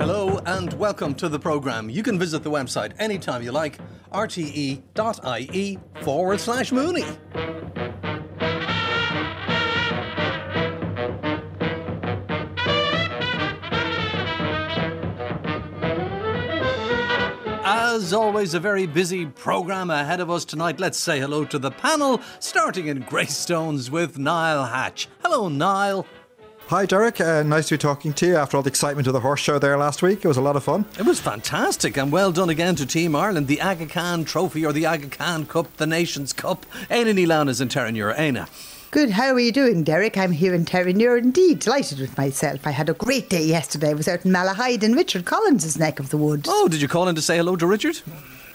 [0.00, 1.90] Hello and welcome to the programme.
[1.90, 3.78] You can visit the website anytime you like,
[4.10, 7.04] rte.ie forward slash Mooney.
[17.62, 20.80] As always, a very busy programme ahead of us tonight.
[20.80, 25.08] Let's say hello to the panel, starting in Greystones with Niall Hatch.
[25.22, 26.06] Hello, Niall.
[26.70, 27.20] Hi, Derek.
[27.20, 29.58] Uh, nice to be talking to you after all the excitement of the horse show
[29.58, 30.24] there last week.
[30.24, 30.84] It was a lot of fun.
[31.00, 33.48] It was fantastic, and well done again to Team Ireland.
[33.48, 36.64] The Aga Khan Trophy or the Aga Khan Cup, the Nations Cup.
[36.88, 38.14] Éanna Ní Lamhna is in Terenure.
[38.14, 38.48] Éanna.
[38.92, 39.10] Good.
[39.10, 40.16] How are you doing, Derek?
[40.16, 41.18] I'm here in Terenure.
[41.18, 42.64] Indeed, delighted with myself.
[42.64, 43.90] I had a great day yesterday.
[43.90, 46.48] I was out in Malahide in Richard Collins' neck of the woods.
[46.48, 48.00] Oh, did you call in to say hello to Richard?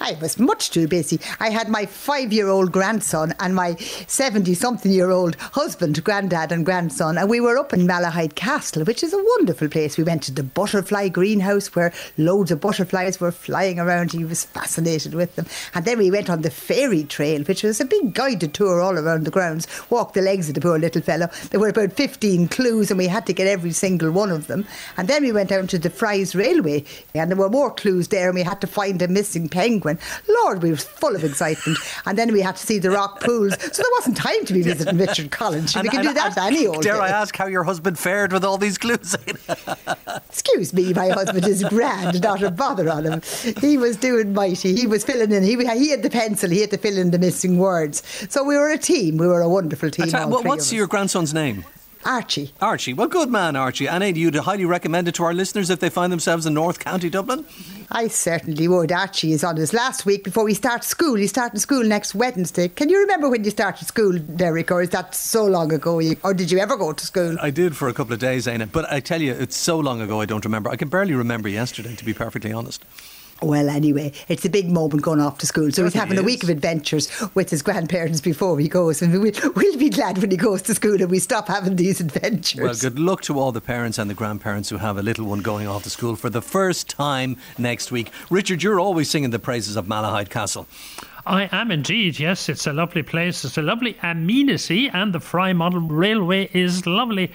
[0.05, 1.19] I was much too busy.
[1.39, 3.73] I had my five year old grandson and my
[4.05, 8.83] 70 something year old husband, granddad, and grandson, and we were up in Malahide Castle,
[8.83, 9.97] which is a wonderful place.
[9.97, 14.12] We went to the butterfly greenhouse where loads of butterflies were flying around.
[14.12, 15.47] He was fascinated with them.
[15.73, 18.99] And then we went on the fairy trail, which was a big guided tour all
[18.99, 19.67] around the grounds.
[19.90, 21.31] Walked the legs of the poor little fellow.
[21.49, 24.67] There were about 15 clues, and we had to get every single one of them.
[24.97, 26.84] And then we went down to the Fry's Railway,
[27.15, 29.95] and there were more clues there, and we had to find a missing penguin.
[30.27, 31.77] Lord, we were full of excitement.
[32.05, 33.54] And then we had to see the rock pools.
[33.62, 35.76] So there wasn't time to be visiting Richard Collins.
[35.76, 36.99] we can do that any old Dare day.
[36.99, 39.15] I ask how your husband fared with all these clues?
[40.29, 43.21] Excuse me, my husband is grand, not a bother on him.
[43.62, 44.76] He was doing mighty.
[44.76, 45.43] He was filling in.
[45.43, 46.49] He, he had the pencil.
[46.49, 48.04] He had to fill in the missing words.
[48.30, 49.18] So we were a team.
[49.18, 50.07] We were a wonderful team.
[50.07, 51.65] Tell- all what- three what's your grandson's name?
[52.05, 52.53] Archie?
[52.61, 52.93] Archie.
[52.93, 53.87] Well, good man, Archie.
[53.87, 56.79] And Éanna, you'd highly recommend it to our listeners if they find themselves in North
[56.79, 57.45] County Dublin?
[57.91, 58.91] I certainly would.
[58.91, 61.15] Archie is on his last week before we starts school.
[61.15, 62.67] He's starting school next Wednesday.
[62.67, 66.00] Can you remember when you started school, Derek, or is that so long ago?
[66.23, 67.38] Or did you ever go to school?
[67.41, 68.72] I did for a couple of days, Éanna.
[68.72, 70.69] But I tell you, it's so long ago I don't remember.
[70.69, 72.85] I can barely remember yesterday, to be perfectly honest.
[73.41, 75.69] Well, anyway, it's a big moment going off to school.
[75.72, 79.01] So he's Certainly having a week of adventures with his grandparents before he goes.
[79.01, 82.00] And we'll, we'll be glad when he goes to school and we stop having these
[82.00, 82.62] adventures.
[82.62, 85.41] Well, good luck to all the parents and the grandparents who have a little one
[85.41, 88.09] going off to school for the first time next week.
[88.29, 90.66] Richard, you're always singing the praises of Malahide Castle.
[91.28, 92.50] I am indeed, yes.
[92.50, 93.44] It's a lovely place.
[93.44, 97.31] It's a lovely amenity, and the Fry Model Railway is lovely.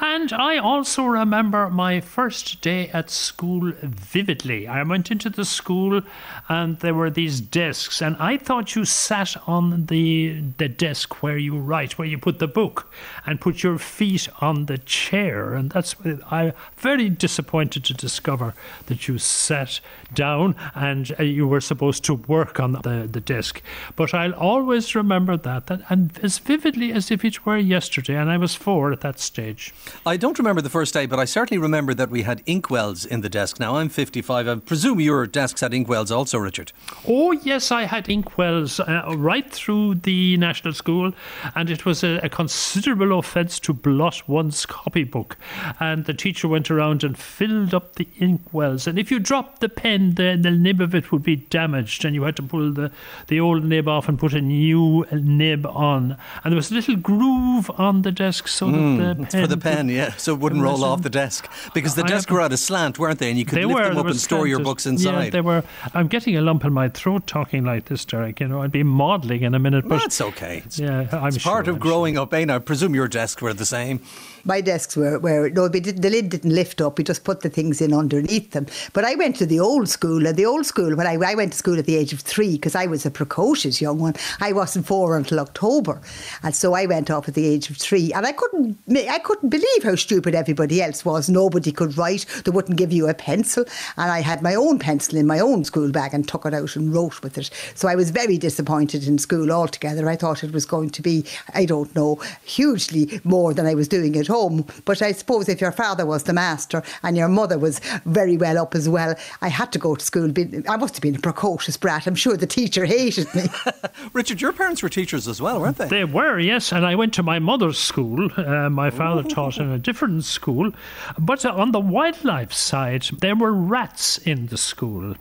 [0.00, 4.66] And I also remember my first day at school vividly.
[4.66, 6.02] I went into the school
[6.48, 11.38] and there were these desks, and I thought you sat on the, the desk where
[11.38, 12.92] you write, where you put the book,
[13.26, 15.54] and put your feet on the chair.
[15.54, 15.94] And that's
[16.30, 18.54] I'm very disappointed to discover
[18.86, 19.80] that you sat
[20.14, 23.62] down and uh, you were supposed to work on the, the desk.
[23.96, 28.30] But I'll always remember that, that, and as vividly as if it were yesterday, and
[28.30, 29.72] I was four at that stage.
[30.04, 33.20] I don't remember the first day, but I certainly remember that we had inkwells in
[33.20, 33.60] the desk.
[33.60, 34.48] Now, I'm 55.
[34.48, 36.72] I presume your desks had inkwells also, Richard.
[37.06, 41.12] Oh, yes, I had inkwells uh, right through the national school,
[41.54, 45.36] and it was a, a considerable offence to blot one's copybook.
[45.78, 48.86] And the teacher went around and filled up the inkwells.
[48.86, 52.14] And if you dropped the pen, the, the nib of it would be damaged, and
[52.14, 52.90] you had to pull the,
[53.28, 56.16] the old nib off and put a new nib on.
[56.44, 59.42] And there was a little groove on the desk so that the pen.
[59.42, 61.50] for the pen, yeah, so it wouldn't roll off the desk.
[61.74, 63.30] Because the I desks were at a slant, weren't they?
[63.30, 64.64] And you could lift were, them up and store your slanted.
[64.64, 65.24] books inside.
[65.24, 65.62] Yeah, they were.
[65.94, 68.40] I'm getting a lump in my throat talking like this, Derek.
[68.40, 70.62] You know, I'd be modelling in a minute, but That's okay.
[70.64, 72.44] It's, yeah, I'm it's part of I'm growing up, eh?
[72.44, 74.00] Now, I presume your desks were the same.
[74.44, 76.98] My desks were, were no, the lid didn't lift up.
[76.98, 78.66] We just put the things in underneath them.
[78.92, 81.52] But I went to the old school, and the old school when I, I went
[81.52, 84.14] to school at the age of three because I was a precocious young one.
[84.40, 86.00] I wasn't four until October,
[86.42, 88.12] and so I went off at the age of three.
[88.12, 91.28] And I couldn't, I couldn't believe how stupid everybody else was.
[91.28, 92.26] Nobody could write.
[92.44, 93.64] They wouldn't give you a pencil,
[93.96, 96.76] and I had my own pencil in my own school bag and took it out
[96.76, 97.50] and wrote with it.
[97.74, 100.08] So I was very disappointed in school altogether.
[100.08, 101.24] I thought it was going to be,
[101.54, 104.66] I don't know, hugely more than I was doing at home.
[104.84, 108.58] But I suppose if your father was the master and your mother was very well
[108.58, 110.32] up as well, I had to go to school.
[110.68, 112.06] I must have been a precocious brat.
[112.06, 113.44] I'm sure the teacher hated me.
[114.12, 115.88] Richard, your parents were teachers as well, weren't they?
[115.88, 118.30] They were, yes, and I went to my mother's school.
[118.36, 120.72] Uh, my father taught in a different school.
[121.18, 125.14] But uh, on the wildlife side, there were rats in the school.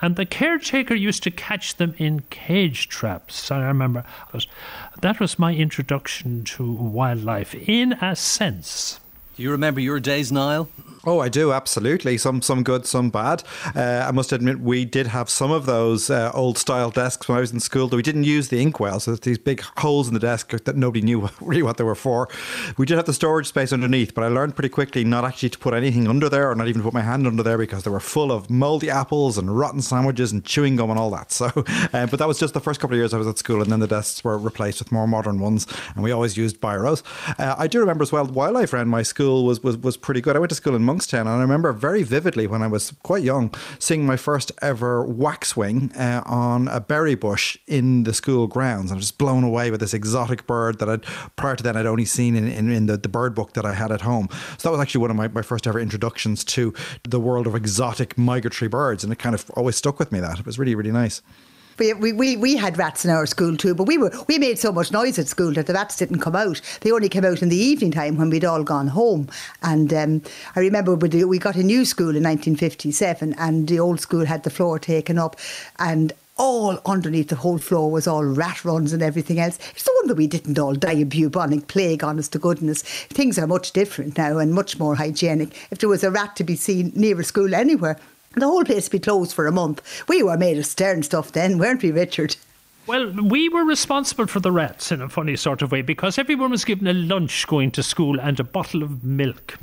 [0.00, 3.50] And the caretaker used to catch them in cage traps.
[3.50, 4.46] I remember But
[5.00, 9.00] that was my introduction to wildlife, in a sense.
[9.36, 10.68] Do you remember your days, Niall?
[11.08, 12.18] Oh, I do absolutely.
[12.18, 13.44] Some some good, some bad.
[13.76, 17.38] Uh, I must admit, we did have some of those uh, old style desks when
[17.38, 17.86] I was in school.
[17.86, 21.02] Though we didn't use the inkwell, so these big holes in the desk that nobody
[21.02, 22.28] knew really what they were for.
[22.76, 25.58] We did have the storage space underneath, but I learned pretty quickly not actually to
[25.58, 27.90] put anything under there, or not even to put my hand under there, because they
[27.92, 31.30] were full of mouldy apples and rotten sandwiches and chewing gum and all that.
[31.36, 31.52] So,
[31.92, 33.70] uh, but that was just the first couple of years I was at school, and
[33.70, 37.02] then the desks were replaced with more modern ones, and we always used biros.
[37.38, 40.34] Uh, I do remember as well, wildlife around my school was was was pretty good.
[40.34, 43.22] I went to school in Monkstown, and I remember very vividly when I was quite
[43.22, 48.90] young seeing my first ever waxwing uh, on a berry bush in the school grounds.
[48.90, 51.02] I was just blown away with this exotic bird that I'd
[51.36, 53.74] prior to then I'd only seen in, in, in the, the bird book that I
[53.74, 54.28] had at home.
[54.58, 56.72] So that was actually one of my, my first ever introductions to
[57.02, 60.20] the world of exotic migratory birds, and it kind of always stuck with me.
[60.20, 61.20] That it was really really nice.
[61.78, 64.72] We, we, we had rats in our school too, but we were we made so
[64.72, 66.60] much noise at school that the rats didn't come out.
[66.80, 69.28] They only came out in the evening time when we'd all gone home.
[69.62, 70.22] And um,
[70.54, 74.50] I remember we got a new school in 1957, and the old school had the
[74.50, 75.36] floor taken up,
[75.78, 79.58] and all underneath the whole floor was all rat runs and everything else.
[79.74, 82.82] It's no wonder we didn't all die of bubonic plague, honest to goodness.
[82.82, 85.56] Things are much different now and much more hygienic.
[85.70, 87.98] If there was a rat to be seen near a school anywhere,
[88.42, 89.82] the whole place would be closed for a month.
[90.08, 92.36] We were made of stern stuff then, weren't we, Richard?
[92.86, 96.52] Well, we were responsible for the rats in a funny sort of way because everyone
[96.52, 99.56] was given a lunch going to school and a bottle of milk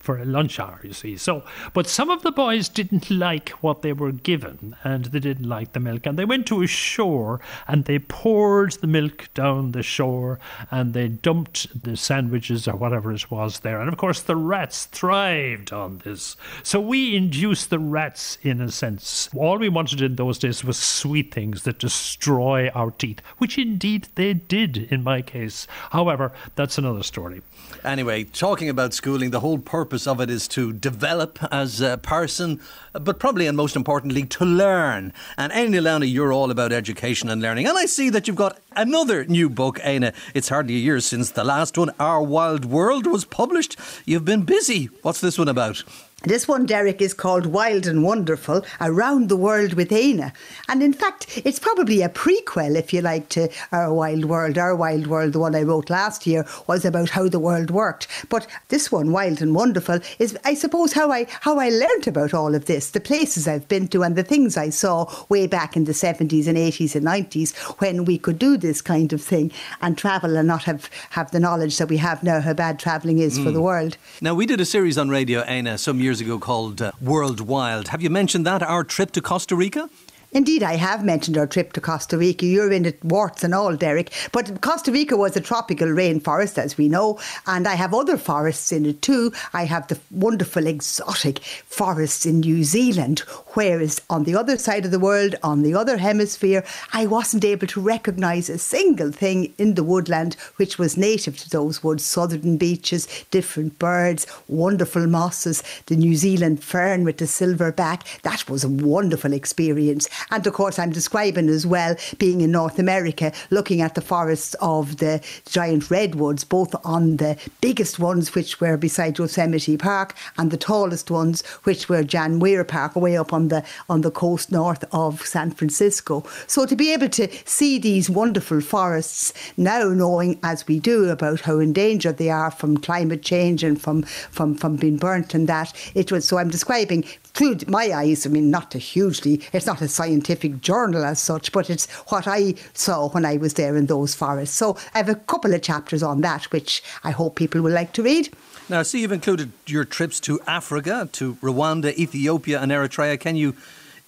[0.00, 1.16] for a lunch hour, you see.
[1.16, 1.44] So,
[1.74, 5.72] but some of the boys didn't like what they were given and they didn't like
[5.72, 6.06] the milk.
[6.06, 10.94] And they went to a shore and they poured the milk down the shore and
[10.94, 13.80] they dumped the sandwiches or whatever it was there.
[13.80, 16.36] And of course, the rats thrived on this.
[16.62, 19.28] So we induced the rats in a sense.
[19.36, 24.08] All we wanted in those days was sweet things that destroy our teeth, which indeed
[24.14, 25.66] they did in my case.
[25.90, 27.42] However, that's another story.
[27.84, 32.60] Anyway, talking about schooling, the whole purpose of it is to develop as a person,
[32.92, 35.12] but probably and most importantly, to learn.
[35.36, 37.66] And Éanna Ní Lamhna, you're all about education and learning.
[37.66, 40.14] And I see that you've got another new book, Éanna.
[40.34, 43.76] It's hardly a year since the last one, Our Wild World, was published.
[44.04, 44.86] You've been busy.
[45.02, 45.82] What's this one about?
[46.24, 50.32] This one, Derek, is called Wild and Wonderful Around the World with Éanna.
[50.68, 54.58] And in fact, it's probably a prequel, if you like, to Our Wild World.
[54.58, 58.06] Our Wild World, the one I wrote last year, was about how the world worked.
[58.28, 62.34] But this one, Wild and Wonderful, is, I suppose, how I, how I learnt about
[62.34, 65.74] all of this, the places I've been to and the things I saw way back
[65.74, 69.52] in the 70s and 80s and 90s when we could do this kind of thing
[69.80, 73.20] and travel and not have, have the knowledge that we have now how bad travelling
[73.20, 73.44] is mm.
[73.44, 73.96] for the world.
[74.20, 77.40] Now, we did a series on Radio Éanna some years years ago called uh, World
[77.40, 77.86] Wild.
[77.88, 79.88] Have you mentioned that, our trip to Costa Rica?
[80.32, 82.46] Indeed, I have mentioned our trip to Costa Rica.
[82.46, 84.12] You're in it, warts and all, Derek.
[84.30, 87.18] But Costa Rica was a tropical rainforest, as we know,
[87.48, 89.32] and I have other forests in it too.
[89.52, 93.20] I have the wonderful exotic forests in New Zealand,
[93.54, 97.66] whereas on the other side of the world, on the other hemisphere, I wasn't able
[97.66, 102.04] to recognise a single thing in the woodland which was native to those woods.
[102.04, 108.04] Southern beeches, different birds, wonderful mosses, the New Zealand fern with the silver back.
[108.22, 110.08] That was a wonderful experience.
[110.30, 114.54] And of course, I'm describing as well being in North America, looking at the forests
[114.60, 120.50] of the giant redwoods, both on the biggest ones, which were beside Yosemite Park, and
[120.50, 124.52] the tallest ones, which were John Muir Park, way up on the on the coast
[124.52, 126.24] north of San Francisco.
[126.46, 131.40] So to be able to see these wonderful forests now, knowing as we do about
[131.40, 135.72] how endangered they are from climate change and from from from being burnt and that,
[135.94, 137.04] it was so I'm describing
[137.34, 141.52] through my eyes, I mean, not a hugely, it's not a scientific journal as such,
[141.52, 144.56] but it's what I saw when I was there in those forests.
[144.56, 147.92] So I have a couple of chapters on that, which I hope people will like
[147.94, 148.32] to read.
[148.68, 153.18] Now, I see you've included your trips to Africa, to Rwanda, Ethiopia, and Eritrea.
[153.18, 153.56] Can you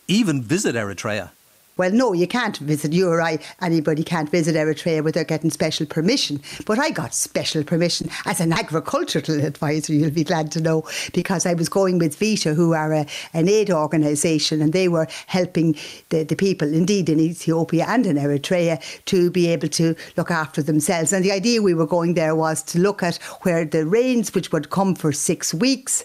[0.07, 1.31] even visit Eritrea?
[1.79, 3.39] Well, no, you can't visit you or I.
[3.63, 6.43] Anybody can't visit Eritrea without getting special permission.
[6.67, 11.47] But I got special permission as an agricultural advisor, you'll be glad to know, because
[11.47, 15.75] I was going with VITA, who are a, an aid organisation, and they were helping
[16.11, 20.63] the, the people, indeed in Ethiopia and in Eritrea, to be able to look after
[20.63, 21.11] themselves.
[21.11, 24.53] And the idea we were going there was to look at where the rains, which
[24.53, 26.05] would come for six weeks,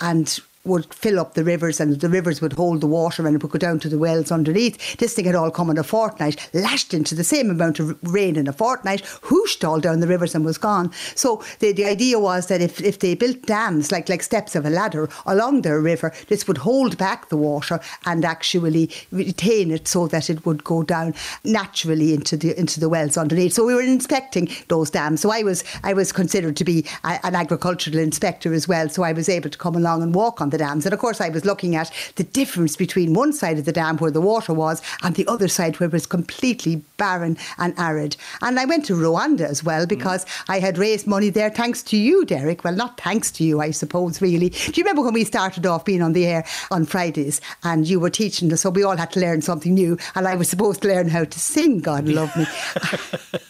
[0.00, 3.42] and would fill up the rivers and the rivers would hold the water and it
[3.42, 4.96] would go down to the wells underneath.
[4.98, 8.36] This thing had all come in a fortnight, lashed into the same amount of rain
[8.36, 10.92] in a fortnight, whooshed all down the rivers and was gone.
[11.14, 14.64] So the, the idea was that if, if they built dams like, like steps of
[14.64, 19.88] a ladder along their river, this would hold back the water and actually retain it
[19.88, 23.52] so that it would go down naturally into the into the wells underneath.
[23.52, 25.20] So we were inspecting those dams.
[25.20, 28.88] So I was I was considered to be a, an agricultural inspector as well.
[28.88, 30.84] So I was able to come along and walk on the dams.
[30.84, 33.96] And of course, I was looking at the difference between one side of the dam
[33.96, 38.16] where the water was and the other side where it was completely barren and arid.
[38.42, 40.44] And I went to Rwanda as well because mm.
[40.48, 42.64] I had raised money there thanks to you, Derek.
[42.64, 44.50] Well, not thanks to you, I suppose, really.
[44.50, 48.00] Do you remember when we started off being on the air on Fridays and you
[48.00, 50.82] were teaching us, so we all had to learn something new, and I was supposed
[50.82, 52.46] to learn how to sing, God love me.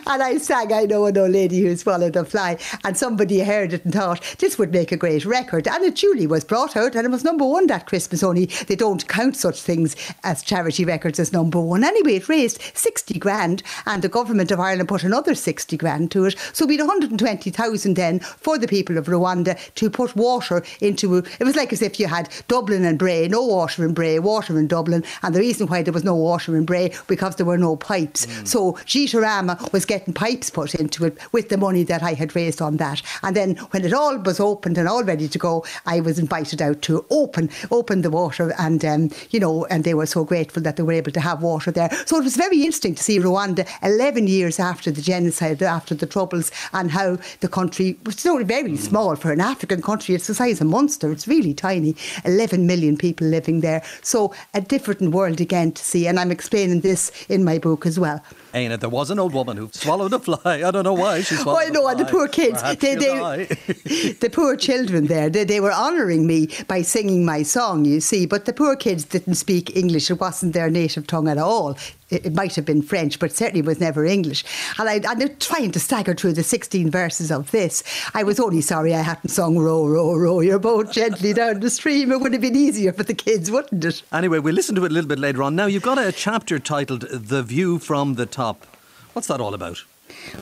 [0.06, 3.74] and I sang, I know an old lady who swallowed a fly, and somebody heard
[3.74, 5.68] it and thought, this would make a great record.
[5.68, 9.06] And it was brought out, and it was number one that Christmas, only they don't
[9.08, 11.84] count such things as charity records as number one.
[11.84, 16.24] Anyway, it raised 60 grand, and the government of Ireland put another 60 grand to
[16.26, 16.36] it.
[16.52, 21.26] So we had 120,000 then for the people of Rwanda to put water into it
[21.38, 24.58] It was like as if you had Dublin and Bray, no water in Bray, water
[24.58, 27.58] in Dublin, and the reason why there was no water in Bray because there were
[27.58, 28.26] no pipes.
[28.26, 28.46] Mm.
[28.46, 32.60] So Gitarama was getting pipes put into it with the money that I had raised
[32.60, 33.02] on that.
[33.22, 36.62] And then when it all was opened and all ready to go, I was invited
[36.62, 40.62] out to open open the water, and um, you know, and they were so grateful
[40.62, 41.90] that they were able to have water there.
[42.06, 46.06] So it was very interesting to see Rwanda 11 years after the genocide, after the
[46.06, 48.78] troubles, and how the country was still very mm.
[48.78, 50.14] small for an African country.
[50.14, 51.10] It's the size of Munster.
[51.12, 51.94] It's really tiny.
[52.24, 53.82] 11 million people living there.
[54.02, 56.06] So a different world again to see.
[56.06, 58.22] And I'm explaining this in my book as well.
[58.52, 58.80] Ain't it?
[58.80, 60.38] There was an old woman who swallowed a fly.
[60.44, 61.62] I don't know why she swallowed.
[61.62, 63.44] I know, and the poor kids, they, they,
[64.20, 67.84] the poor children there, they, they were honouring me by singing my song.
[67.84, 70.10] You see, but the poor kids didn't speak English.
[70.10, 71.76] It wasn't their native tongue at all
[72.10, 74.44] it, might have been French, but certainly was never English.
[74.78, 77.82] And I, I'm trying to stagger through the 16 verses of this.
[78.14, 81.70] I was only sorry I hadn't sung Row, Row, Row your boat gently down the
[81.70, 82.12] stream.
[82.12, 84.02] It would have been easier for the kids, wouldn't it?
[84.12, 85.56] Anyway, we'll listen to it a little bit later on.
[85.56, 88.66] Now, you've got a chapter titled The View from the Top.
[89.12, 89.84] What's that all about?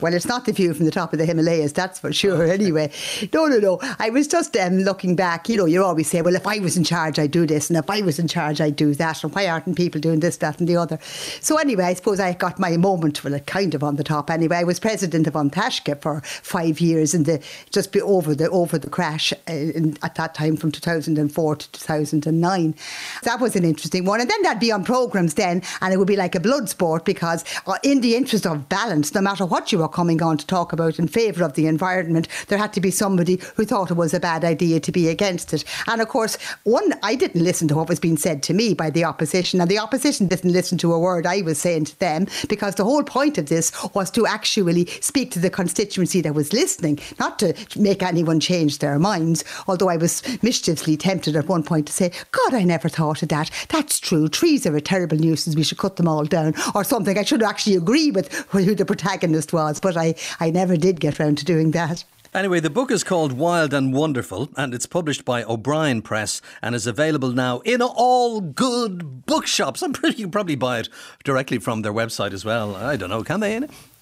[0.01, 2.91] Well, it's not the view from the top of the Himalayas, that's for sure, anyway.
[3.33, 3.79] No, no, no.
[3.99, 5.49] I was just um, looking back.
[5.49, 7.79] You know, you always say, well, if I was in charge, I'd do this, and
[7.79, 10.59] if I was in charge, I'd do that, and why aren't people doing this, that,
[10.59, 10.99] and the other?
[11.41, 14.57] So, anyway, I suppose I got my moment, well, kind of on the top anyway.
[14.57, 18.49] I was president of An Taisce for five years, and the just be over the
[18.51, 22.75] over the crash uh, in, at that time from 2004 to 2009.
[23.23, 24.21] That was an interesting one.
[24.21, 27.05] And then that'd be on programmes then, and it would be like a blood sport
[27.05, 30.47] because, uh, in the interest of balance, no matter what you were coming on to
[30.47, 33.95] talk about in favour of the environment, there had to be somebody who thought it
[33.95, 35.65] was a bad idea to be against it.
[35.87, 38.91] And of course, one, I didn't listen to what was being said to me by
[38.91, 42.27] the opposition, and the opposition didn't listen to a word I was saying to them
[42.49, 46.53] because the whole point of this was to actually speak to the constituency that was
[46.53, 49.45] listening, not to make anyone change their minds.
[49.67, 53.29] Although I was mischievously tempted at one point to say, God, I never thought of
[53.31, 53.51] that.
[53.69, 54.29] That's true.
[54.29, 55.57] Trees are a terrible nuisance.
[55.57, 57.19] We should cut them all down, or something.
[57.19, 61.19] I should actually agree with who the protagonist was, but I, I never did get
[61.19, 62.05] round to doing that.
[62.35, 66.75] Anyway, the book is called Wild and Wonderful and it's published by O'Brien Press and
[66.75, 69.83] is available now in all good bookshops.
[69.83, 70.91] I'm pretty you can probably buy it
[71.25, 72.77] directly from their website as well.
[72.77, 73.59] I don't know, can they?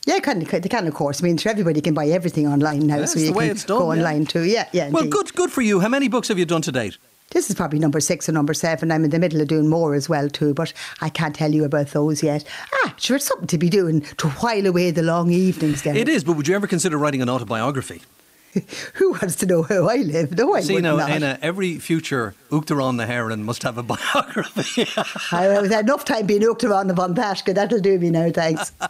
[0.06, 1.22] Yeah, can, they can, of course.
[1.22, 4.26] I mean, everybody can buy everything online now, That's so you can done, go online
[4.26, 4.44] too.
[4.44, 4.90] Yeah, yeah.
[4.90, 5.80] Well, good, good for you.
[5.80, 6.98] How many books have you done to date?
[7.30, 8.92] This is probably number six or number seven.
[8.92, 11.64] I'm in the middle of doing more as well too, but I can't tell you
[11.64, 12.44] about those yet.
[12.84, 15.84] Ah, sure, it's something to be doing to while away the long evenings.
[15.84, 16.24] It is.
[16.24, 18.02] But would you ever consider writing an autobiography?
[18.94, 20.36] Who wants to know how I live?
[20.36, 24.86] No, I See, now, Éanna, every future Uachtarán na hÉireann must have a biography.
[25.32, 27.54] I have enough time being Uachtaráin of An Taisce.
[27.54, 28.72] That'll do me now, thanks.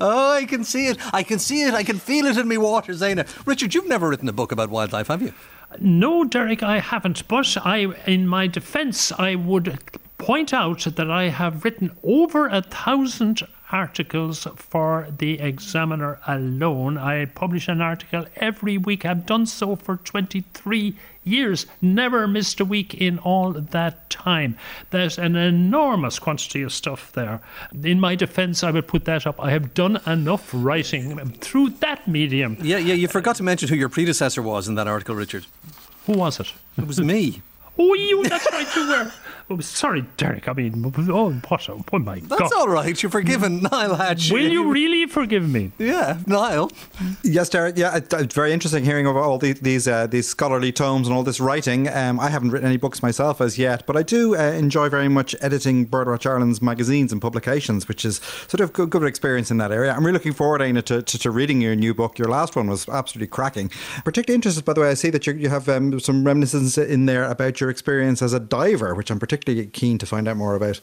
[0.00, 0.98] oh, I can see it.
[1.14, 1.74] I can see it.
[1.74, 3.26] I can feel it in me waters, Éanna.
[3.46, 5.32] Richard, you've never written a book about wildlife, have you?
[5.78, 7.26] No, Derek, I haven't.
[7.28, 9.78] But I, in my defence, I would
[10.18, 13.42] point out that I have written over a thousand
[13.72, 16.98] articles for the Examiner alone.
[16.98, 19.04] I publish an article every week.
[19.04, 20.94] I've done so for 23
[21.24, 24.56] years, never missed a week in all that time.
[24.90, 27.40] There's an enormous quantity of stuff there.
[27.82, 29.42] In my defense, I would put that up.
[29.42, 32.56] I have done enough writing through that medium.
[32.60, 35.46] Yeah, yeah, you forgot to mention who your predecessor was in that article, Richard.
[36.06, 36.52] Who was it?
[36.78, 37.42] It was me.
[37.78, 39.12] Oh, you, that's right, you were.
[39.48, 40.48] Oh, sorry, Derek.
[40.48, 41.68] I mean, oh, what?
[41.68, 42.52] Oh my That's God.
[42.52, 43.00] all right.
[43.00, 44.32] You're forgiven, Niall Hatch.
[44.32, 45.70] Will you really forgive me?
[45.78, 46.72] Yeah, Niall.
[47.22, 47.78] Yes, Derek.
[47.78, 51.16] Yeah, it- it's very interesting hearing about all the, these uh, these scholarly tomes and
[51.16, 51.86] all this writing.
[51.88, 55.08] Um, I haven't written any books myself as yet, but I do uh, enjoy very
[55.08, 58.16] much editing Birdwatch Ireland's magazines and publications, which is
[58.48, 59.92] sort of good, good experience in that area.
[59.92, 62.18] I'm really looking forward, Éanna, to, to, to reading your new book.
[62.18, 63.70] Your last one was absolutely cracking.
[64.04, 67.06] Particularly interested, by the way, I see that you, you have um, some reminiscences in
[67.06, 70.54] there about your experience as a diver, which I'm particularly keen to find out more
[70.54, 70.80] about.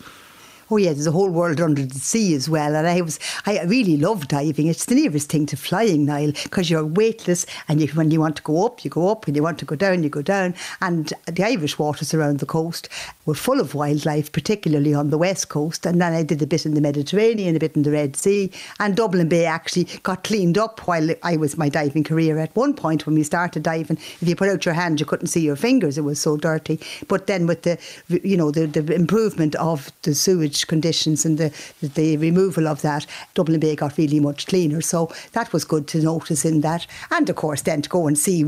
[0.74, 3.62] Oh yeah, there's a whole world under the sea as well, and I was I
[3.62, 4.66] really love diving.
[4.66, 8.38] It's the nearest thing to flying, Niall, because you're weightless, and you, when you want
[8.38, 9.28] to go up, you go up.
[9.28, 10.56] When you want to go down, you go down.
[10.82, 12.90] And the Irish waters around the coast
[13.28, 15.86] were full of wildlife, particularly on the west coast.
[15.86, 18.52] And then I did a bit in the Mediterranean, a bit in the Red Sea,
[18.80, 22.40] and Dublin Bay actually got cleaned up while I was my diving career.
[22.40, 25.28] At one point, when we started diving, if you put out your hand, you couldn't
[25.28, 26.80] see your fingers; it was so dirty.
[27.08, 27.78] But then with the
[28.08, 33.06] you know the, the improvement of the sewage conditions and the, the removal of that,
[33.34, 34.82] Dublin Bay got really much cleaner.
[34.82, 36.86] So that was good to notice in that.
[37.12, 38.44] And of course, then to go and see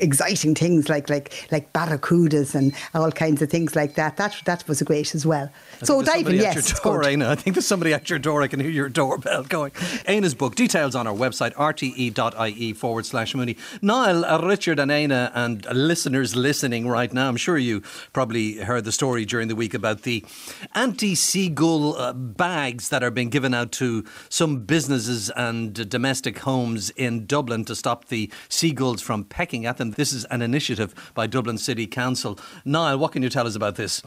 [0.00, 4.16] exciting things like like like barracudas and all kinds of things like that.
[4.16, 5.50] That that was great as well.
[5.80, 7.18] I so diving, yes, at your door, good.
[7.18, 7.28] Éanna.
[7.28, 8.42] I think there's somebody at your door.
[8.42, 9.72] I can hear your doorbell going.
[9.72, 13.56] Éanna's book, details on our website, rte.ie forward slash Mooney.
[13.80, 18.84] Niall, uh, Richard, and Éanna, and listeners listening right now, I'm sure you probably heard
[18.84, 20.24] the story during the week about the
[20.74, 21.14] anti
[21.52, 27.26] seagull uh, bags that are being given out to some businesses and domestic homes in
[27.26, 29.90] Dublin to stop the seagulls from pecking at them.
[29.90, 32.38] This is an initiative by Dublin City Council.
[32.64, 34.02] Niall, what can you tell us about this?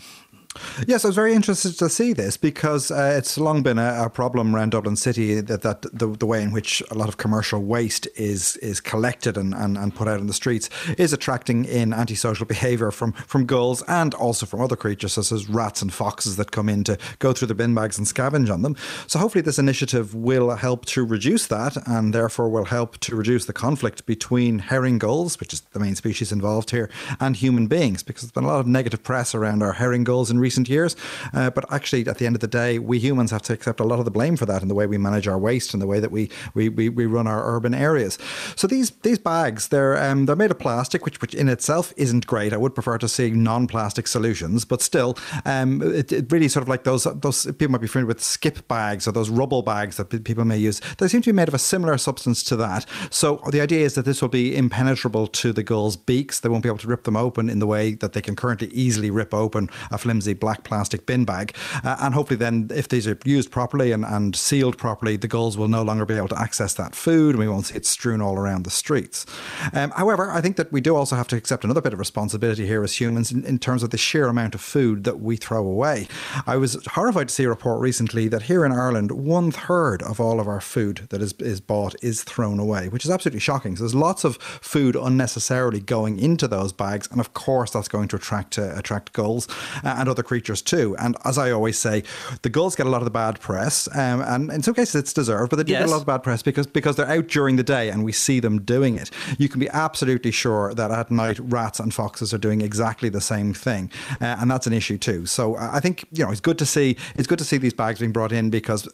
[0.88, 4.10] Yes, I was very interested to see this because uh, it's long been a, a
[4.10, 7.62] problem around Dublin City that, that the, the way in which a lot of commercial
[7.62, 11.94] waste is is collected and, and, and put out in the streets is attracting in
[11.94, 16.36] antisocial behaviour from, from gulls and also from other creatures such as rats and foxes
[16.38, 18.76] that come in to go through the bin bags and scavenge on them.
[19.08, 23.46] So hopefully this initiative will help to reduce that and therefore will help to reduce
[23.46, 28.04] the conflict between herring gulls, which is the main species involved here, and human beings
[28.04, 30.96] because there's been a lot of negative press around our herring gulls in recent years.
[31.34, 33.88] Uh, but actually, at the end of the day, we humans have to accept a
[33.92, 35.92] lot of the blame for that in the way we manage our waste and the
[35.94, 36.24] way that we
[36.58, 38.14] we, we, we run our urban areas.
[38.56, 42.26] So these these bags, they're um, they're made of plastic, which which in itself isn't
[42.34, 42.54] great.
[42.54, 45.12] I would prefer to see non-plastic solutions, but still,
[45.46, 48.68] um, it, it really sort of like those those people might be familiar with skip
[48.68, 50.82] bags or those rubble bags that people may use.
[50.98, 52.86] They seem to be made of a similar substance to that.
[53.10, 56.40] So the idea is that this will be impenetrable to the gulls' beaks.
[56.40, 58.68] They won't be able to rip them open in the way that they can currently
[58.68, 61.56] easily rip open a flimsy black plastic bin bag.
[61.84, 65.58] Uh, and hopefully, then, if these are used properly and, and sealed properly, the gulls
[65.58, 68.22] will no longer be able to access that food and we won't see it strewn
[68.22, 69.26] all around the streets.
[69.74, 72.66] Um, however, I think that we do also have to accept another bit of responsibility
[72.66, 75.66] here as humans in, in terms of the sheer amount of food that we throw
[75.66, 76.08] away.
[76.46, 80.20] I was horrified to see a report recently that here in Ireland, one third of
[80.20, 83.76] all of our food that is, is bought is thrown away, which is absolutely shocking.
[83.76, 88.08] So there's lots of food unnecessarily going into those bags, and of course that's going
[88.10, 89.48] to attract uh, attract gulls
[89.84, 90.96] uh, and other creatures too.
[91.00, 92.04] And as I always say,
[92.42, 95.14] the gulls get a lot of the bad press, um, and in some cases it's
[95.14, 97.56] deserved, but they do get a lot of bad press because because they're out during
[97.56, 99.12] the day and we see them doing it.
[99.38, 103.22] You can be absolutely sure that at night rats and foxes are doing exactly the
[103.22, 105.26] same thing, uh, and that's an issue too.
[105.26, 108.00] So I think you know it's good to see it's good to see these bags
[108.00, 108.88] being brought in because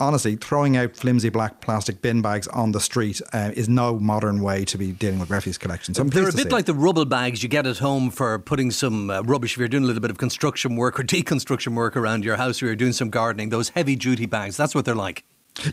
[0.00, 4.42] honestly, throwing out flimsy black plastic bin bags on the street uh, is no modern
[4.42, 5.94] way to be dealing with refuse collection.
[5.94, 6.66] So I'm They're a bit like it.
[6.66, 9.84] the rubble bags you get at home for putting some uh, rubbish if you're doing
[9.84, 12.92] a little bit of construction work or deconstruction work around your house or you're doing
[12.92, 13.48] some gardening.
[13.48, 15.24] Those heavy duty bags, that's what they're like.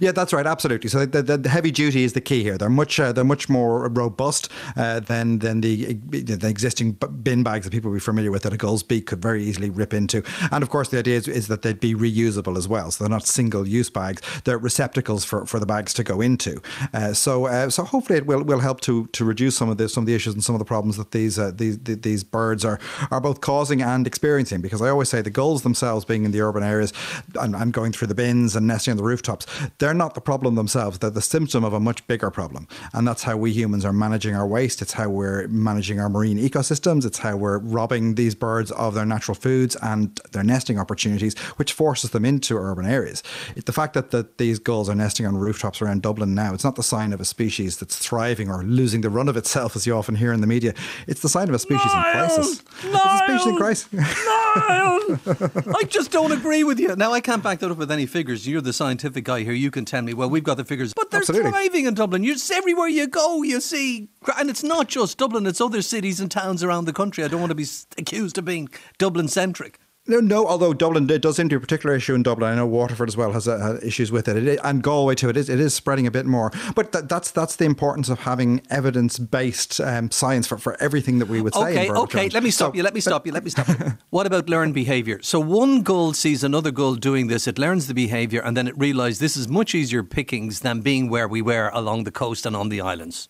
[0.01, 0.45] Yeah, that's right.
[0.45, 0.89] Absolutely.
[0.89, 2.57] So the, the, the heavy duty is the key here.
[2.57, 7.65] They're much uh, they're much more robust uh, than than the the existing bin bags
[7.65, 10.21] that people will be familiar with that a gull's beak could very easily rip into.
[10.51, 12.91] And of course, the idea is, is that they'd be reusable as well.
[12.91, 14.21] So they're not single use bags.
[14.43, 16.61] They're receptacles for, for the bags to go into.
[16.93, 19.87] Uh, so uh, so hopefully it will, will help to to reduce some of the
[19.87, 22.65] some of the issues and some of the problems that these uh, these these birds
[22.65, 22.79] are
[23.11, 24.59] are both causing and experiencing.
[24.59, 26.91] Because I always say the gulls themselves being in the urban areas
[27.39, 29.45] and, and going through the bins and nesting on the rooftops,
[29.77, 30.99] they're not the problem themselves.
[30.99, 32.67] They're the symptom of a much bigger problem.
[32.93, 34.81] And that's how we humans are managing our waste.
[34.81, 37.05] It's how we're managing our marine ecosystems.
[37.05, 41.73] It's how we're robbing these birds of their natural foods and their nesting opportunities, which
[41.73, 43.23] forces them into urban areas.
[43.55, 46.75] The fact that, that these gulls are nesting on rooftops around Dublin now, it's not
[46.75, 49.95] the sign of a species that's thriving or losing the run of itself, as you
[49.95, 50.73] often hear in the media.
[51.07, 52.63] It's the sign of a species in crisis.
[52.83, 53.93] It's a species in crisis.
[53.93, 54.99] Niall!
[55.75, 56.95] I just don't agree with you.
[56.95, 58.47] Now, I can't back that up with any figures.
[58.47, 59.53] You're the scientific guy here.
[59.59, 60.93] You can tell me, well, we've got the figures.
[60.93, 61.51] But they're Absolutely.
[61.51, 62.23] thriving in Dublin.
[62.23, 64.09] You everywhere you go, you see.
[64.37, 67.23] And it's not just Dublin, it's other cities and towns around the country.
[67.23, 67.67] I don't want to be
[67.97, 69.79] accused of being Dublin centric.
[70.09, 70.47] No, no.
[70.47, 72.51] Although Dublin it does seem to be a particular issue in Dublin.
[72.51, 74.37] I know Waterford as well has uh, issues with it.
[74.37, 75.29] it is, and Galway too.
[75.29, 76.51] It is it is spreading a bit more.
[76.73, 81.19] But th- that's that's the importance of having evidence based um, science for, for everything
[81.19, 81.89] that we would say.
[81.89, 82.29] Okay, okay.
[82.29, 82.83] Let me stop so, you.
[82.83, 83.31] Let me stop you.
[83.31, 83.97] Let me stop you.
[84.09, 85.19] what about learned behaviour?
[85.21, 87.47] So one gull sees another gull doing this.
[87.47, 91.09] It learns the behaviour, and then it realises this is much easier pickings than being
[91.09, 93.29] where we were along the coast and on the islands.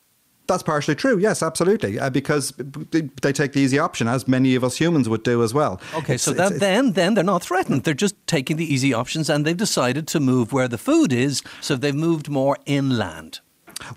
[0.50, 1.18] That's partially true.
[1.18, 5.24] Yes, absolutely, uh, because they take the easy option, as many of us humans would
[5.24, 5.80] do as well.
[5.94, 7.84] Okay, it's, so that, it's, then then they're not threatened.
[7.84, 11.42] They're just taking the easy options, and they've decided to move where the food is.
[11.62, 13.40] So they've moved more inland.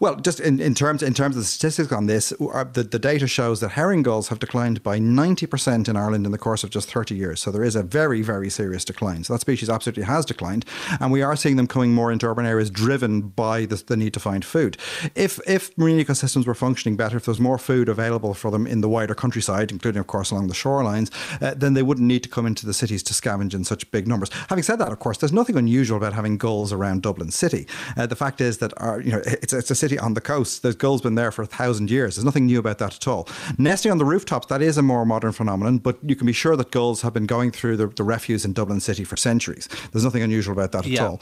[0.01, 2.99] Well, just in, in terms in terms of the statistics on this, uh, the, the
[2.99, 6.71] data shows that herring gulls have declined by 90% in Ireland in the course of
[6.71, 7.41] just 30 years.
[7.41, 9.25] So there is a very, very serious decline.
[9.25, 10.65] So that species absolutely has declined.
[11.01, 14.15] And we are seeing them coming more into urban areas driven by the, the need
[14.15, 14.77] to find food.
[15.15, 18.67] If, if marine ecosystems were functioning better, if there was more food available for them
[18.67, 21.11] in the wider countryside, including, of course, along the shorelines,
[21.43, 24.07] uh, then they wouldn't need to come into the cities to scavenge in such big
[24.07, 24.31] numbers.
[24.49, 27.67] Having said that, of course, there's nothing unusual about having gulls around Dublin City.
[27.97, 30.63] Uh, the fact is that our, you know, it's, it's a city on the coast.
[30.63, 32.17] The gull's been there for a thousand years.
[32.17, 33.29] There's nothing new about that at all.
[33.59, 36.57] Nesting on the rooftops, that is a more modern phenomenon, but you can be sure
[36.57, 39.69] that gulls have been going through the, the refuse in Dublin City for centuries.
[39.91, 41.03] There's nothing unusual about that yeah.
[41.03, 41.21] at all.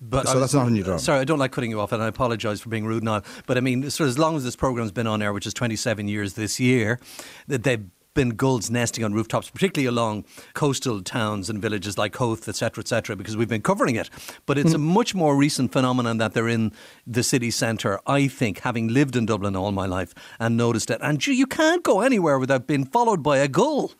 [0.00, 1.00] But so was, that's not a new job.
[1.00, 3.22] Sorry, I don't like cutting you off, and I apologise for being rude now.
[3.46, 5.54] But I mean, sort of as long as this program's been on air, which is
[5.54, 7.00] 27 years this year,
[7.48, 10.24] that they've been gulls nesting on rooftops, particularly along
[10.54, 14.08] coastal towns and villages like Howth, etc., etc., because we've been covering it.
[14.46, 14.76] But it's mm.
[14.76, 16.72] a much more recent phenomenon that they're in
[17.06, 21.00] the city centre, I think, having lived in Dublin all my life and noticed it.
[21.02, 23.92] And you can't go anywhere without being followed by a gull.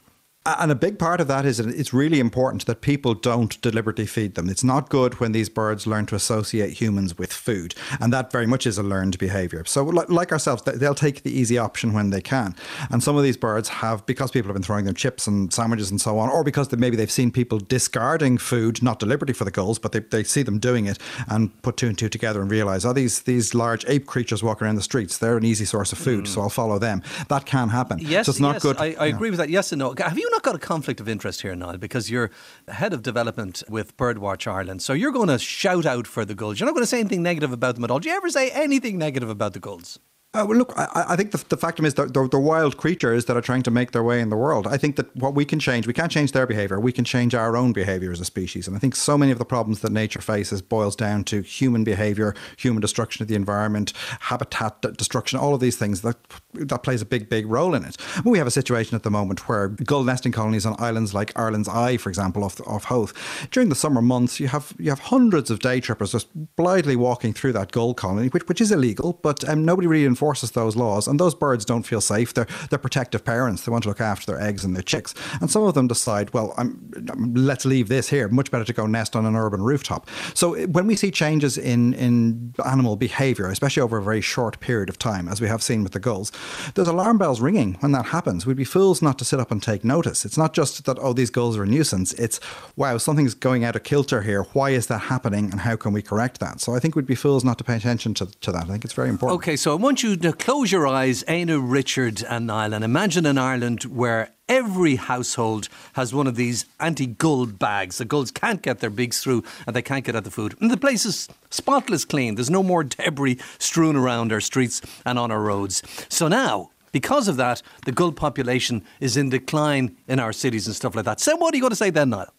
[0.46, 4.34] And a big part of that is it's really important that people don't deliberately feed
[4.34, 4.50] them.
[4.50, 7.74] It's not good when these birds learn to associate humans with food.
[7.98, 9.64] And that very much is a learned behavior.
[9.64, 12.54] So, like ourselves, they'll take the easy option when they can.
[12.90, 15.90] And some of these birds have, because people have been throwing them chips and sandwiches
[15.90, 19.44] and so on, or because they, maybe they've seen people discarding food, not deliberately for
[19.44, 22.42] the gulls, but they, they see them doing it and put two and two together
[22.42, 25.64] and realize, oh, these, these large ape creatures walking around the streets, they're an easy
[25.64, 26.28] source of food, mm.
[26.28, 27.02] so I'll follow them.
[27.28, 27.98] That can happen.
[27.98, 28.76] Yes, so it's not yes, good.
[28.76, 29.48] I, I agree with that.
[29.48, 29.94] Yes and no.
[29.96, 32.30] Have you not got a conflict of interest here, Niall, because you're
[32.66, 34.82] head of development with Birdwatch Ireland.
[34.82, 36.58] So you're going to shout out for the gulls.
[36.58, 38.00] You're not going to say anything negative about them at all.
[38.00, 40.00] Do you ever say anything negative about the gulls?
[40.34, 43.24] Uh, well, look, I, I think the, the fact is that they're, they're, wild creatures
[43.26, 44.66] that are trying to make their way in the world.
[44.66, 46.78] I think that what we can change, we can't change their behavior.
[46.80, 48.66] We can change our own behavior as a species.
[48.66, 51.84] And I think so many of the problems that nature faces boils down to human
[51.84, 56.16] behavior, human destruction of the environment, habitat destruction, all of these things that
[56.54, 57.96] that plays a big, big role in it.
[58.24, 61.68] we have a situation at the moment where gull nesting colonies on islands like Ireland's
[61.68, 63.12] Eye, for example, off, off Howth,
[63.50, 67.32] during the summer months, you have you have hundreds of day trippers just blithely walking
[67.32, 71.06] through that gull colony, which, which is illegal, but um, nobody really those laws.
[71.06, 72.34] And those birds don't feel safe.
[72.34, 73.64] They're, they're protective parents.
[73.64, 75.14] They want to look after their eggs and their chicks.
[75.40, 76.92] And some of them decide, well, I'm,
[77.34, 78.28] let's leave this here.
[78.28, 80.08] Much better to go nest on an urban rooftop.
[80.34, 84.60] So eh, when we see changes in, in animal behavior, especially over a very short
[84.60, 86.32] period of time, as we have seen with the gulls,
[86.74, 88.46] there's alarm bells ringing when that happens.
[88.46, 90.24] We'd be fools not to sit up and take notice.
[90.24, 92.12] It's not just that, oh, these gulls are a nuisance.
[92.14, 92.40] It's,
[92.76, 94.44] wow, something's going out of kilter here.
[94.52, 96.60] Why is that happening and how can we correct that?
[96.60, 98.64] So I think we'd be fools not to pay attention to, to that.
[98.64, 99.38] I think it's very important.
[99.40, 103.26] Okay, so I want you to close your eyes, Éanna, Richard, and Niall, and imagine
[103.26, 107.98] an Ireland where every household has one of these anti gull bags.
[107.98, 110.56] The gulls can't get their beaks through and they can't get at the food.
[110.60, 112.34] And the place is spotless clean.
[112.34, 115.82] There's no more debris strewn around our streets and on our roads.
[116.08, 120.76] So now, because of that, the gull population is in decline in our cities and
[120.76, 121.20] stuff like that.
[121.20, 122.33] So, what are you going to say then, Niall?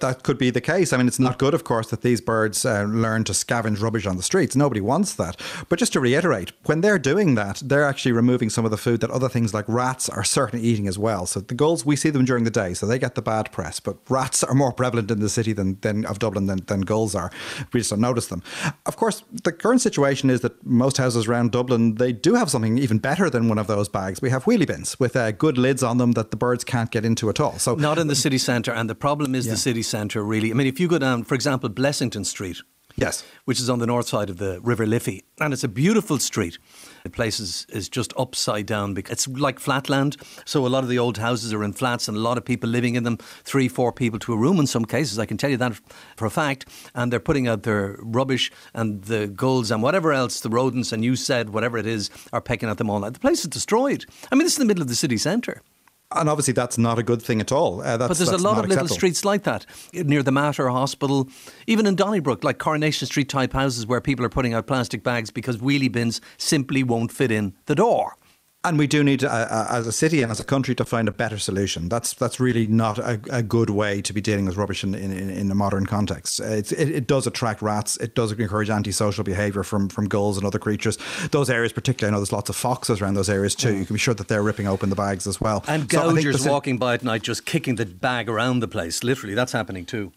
[0.00, 0.92] That could be the case.
[0.92, 4.06] I mean, it's not good, of course, that these birds uh, learn to scavenge rubbish
[4.06, 4.56] on the streets.
[4.56, 5.40] Nobody wants that.
[5.68, 9.00] But just to reiterate, when they're doing that, they're actually removing some of the food
[9.00, 11.26] that other things like rats are certainly eating as well.
[11.26, 13.80] So the gulls, we see them during the day, so they get the bad press.
[13.80, 17.14] But rats are more prevalent in the city than, than of Dublin than, than gulls
[17.14, 17.30] are.
[17.72, 18.42] We just don't notice them.
[18.86, 22.78] Of course, the current situation is that most houses around Dublin, they do have something
[22.78, 24.20] even better than one of those bags.
[24.20, 27.04] We have wheelie bins with uh, good lids on them that the birds can't get
[27.04, 27.58] into at all.
[27.58, 28.72] So Not in the city centre.
[28.72, 29.52] And the problem is yeah.
[29.52, 30.50] the city centre, really.
[30.50, 32.58] I mean, if you go down, for example, Blessington Street,
[32.98, 33.24] Yes.
[33.44, 35.22] Which is on the north side of the River Liffey.
[35.40, 36.58] And it's a beautiful street.
[37.04, 38.92] The place is, is just upside down.
[38.92, 40.16] Because it's like flatland.
[40.44, 42.68] So a lot of the old houses are in flats and a lot of people
[42.68, 45.18] living in them, three, four people to a room in some cases.
[45.18, 45.80] I can tell you that
[46.16, 46.68] for a fact.
[46.92, 51.04] And they're putting out their rubbish and the gulls and whatever else, the rodents and
[51.04, 52.98] you said, whatever it is, are pecking at them all.
[52.98, 53.14] Night.
[53.14, 54.06] The place is destroyed.
[54.32, 55.62] I mean, this is in the middle of the city centre.
[56.10, 57.82] And obviously, that's not a good thing at all.
[57.82, 61.28] Uh, but there's a lot of little streets like that near the Mater Hospital,
[61.66, 65.30] even in Donnybrook, like Coronation Street type houses where people are putting out plastic bags
[65.30, 68.16] because wheelie bins simply won't fit in the door.
[68.64, 71.06] And we do need, uh, uh, as a city and as a country, to find
[71.06, 71.88] a better solution.
[71.88, 75.12] That's that's really not a, a good way to be dealing with rubbish in, in,
[75.12, 76.40] in a modern context.
[76.40, 77.96] It, it, does attract rats.
[77.98, 80.98] It does encourage antisocial behaviour from, from gulls and other creatures.
[81.30, 83.76] Those areas, particularly, I know there's lots of foxes around those areas too.
[83.76, 85.64] You can be sure that they're ripping open the bags as well.
[85.68, 89.04] And so gougers walking by at night, just kicking the bag around the place.
[89.04, 90.12] Literally, that's happening too.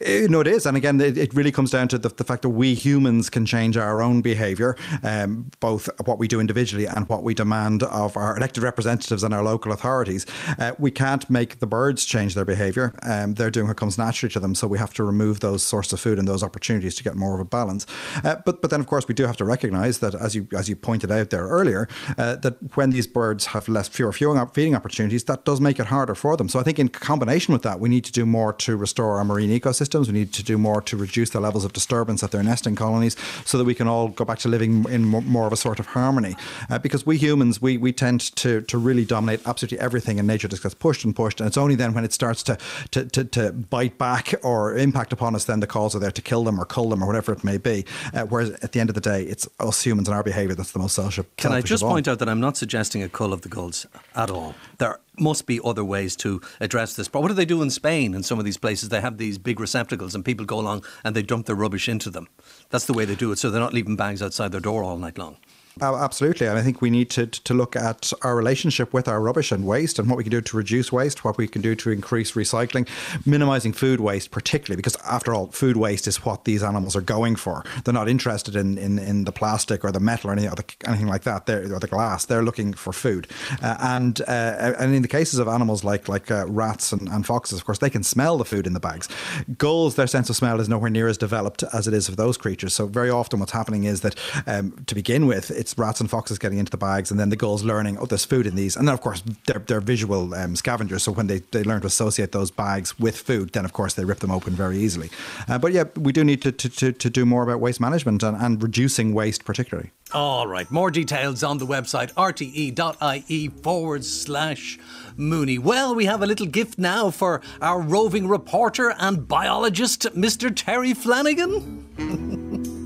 [0.00, 0.66] Eh, no, it is.
[0.66, 3.46] And again, it, it really comes down to the, the, fact that we humans can
[3.46, 8.16] change our own behaviour, um, both what we do individually and what we demand of
[8.16, 10.26] our elected representatives and our local authorities.
[10.58, 12.94] Uh, we can't make the birds change their behaviour.
[13.02, 14.54] Um, they're doing what comes naturally to them.
[14.54, 17.34] So we have to remove those sources of food and those opportunities to get more
[17.34, 17.86] of a balance.
[18.22, 20.68] Uh, but but then, of course, we do have to recognise that, as you as
[20.68, 25.24] you pointed out there earlier, uh, that when these birds have less fewer feeding opportunities,
[25.24, 26.48] that does make it harder for them.
[26.48, 29.24] So I think in combination with that, we need to do more to restore our
[29.24, 30.08] marine ecosystem systems.
[30.08, 33.16] We need to do more to reduce the levels of disturbance at their nesting colonies
[33.46, 35.86] so that we can all go back to living in more of a sort of
[35.86, 36.36] harmony.
[36.68, 40.46] Uh, because we humans, we, we tend to, to really dominate absolutely everything and nature
[40.46, 41.40] just gets pushed and pushed.
[41.40, 42.58] And it's only then when it starts to,
[42.90, 46.22] to, to, to bite back or impact upon us, then the calls are there to
[46.22, 47.86] kill them or cull them or whatever it may be.
[48.12, 50.72] Uh, whereas at the end of the day, it's us humans and our behaviour that's
[50.72, 51.24] the most selfish.
[51.38, 54.30] Can I just point out that I'm not suggesting a cull of the gulls at
[54.30, 54.54] all.
[54.76, 57.08] There must be other ways to address this.
[57.08, 58.88] But what do they do in Spain in some of these places?
[58.88, 62.10] They have these big receptacles and people go along and they dump their rubbish into
[62.10, 62.28] them.
[62.70, 63.38] That's the way they do it.
[63.38, 65.36] So they're not leaving bags outside their door all night long.
[65.80, 66.46] Absolutely.
[66.46, 69.66] And I think we need to, to look at our relationship with our rubbish and
[69.66, 72.32] waste and what we can do to reduce waste, what we can do to increase
[72.32, 72.88] recycling,
[73.26, 77.36] minimizing food waste, particularly because, after all, food waste is what these animals are going
[77.36, 77.64] for.
[77.84, 80.52] They're not interested in, in, in the plastic or the metal or anything,
[80.86, 82.26] anything like that, They're, or the glass.
[82.26, 83.28] They're looking for food.
[83.62, 87.26] Uh, and uh, and in the cases of animals like, like uh, rats and, and
[87.26, 89.08] foxes, of course, they can smell the food in the bags.
[89.56, 92.36] Gulls, their sense of smell is nowhere near as developed as it is of those
[92.36, 92.74] creatures.
[92.74, 94.14] So, very often, what's happening is that
[94.46, 97.28] um, to begin with, it's it's rats and foxes getting into the bags, and then
[97.28, 98.76] the gulls learning, oh, there's food in these.
[98.76, 101.02] And then, of course, they're, they're visual um, scavengers.
[101.02, 104.04] So when they, they learn to associate those bags with food, then, of course, they
[104.04, 105.10] rip them open very easily.
[105.46, 108.22] Uh, but yeah, we do need to, to, to, to do more about waste management
[108.22, 109.90] and, and reducing waste, particularly.
[110.12, 110.70] All right.
[110.70, 114.78] More details on the website rte.ie forward slash
[115.16, 115.58] Mooney.
[115.58, 120.50] Well, we have a little gift now for our roving reporter and biologist, Mr.
[120.54, 122.74] Terry Flanagan.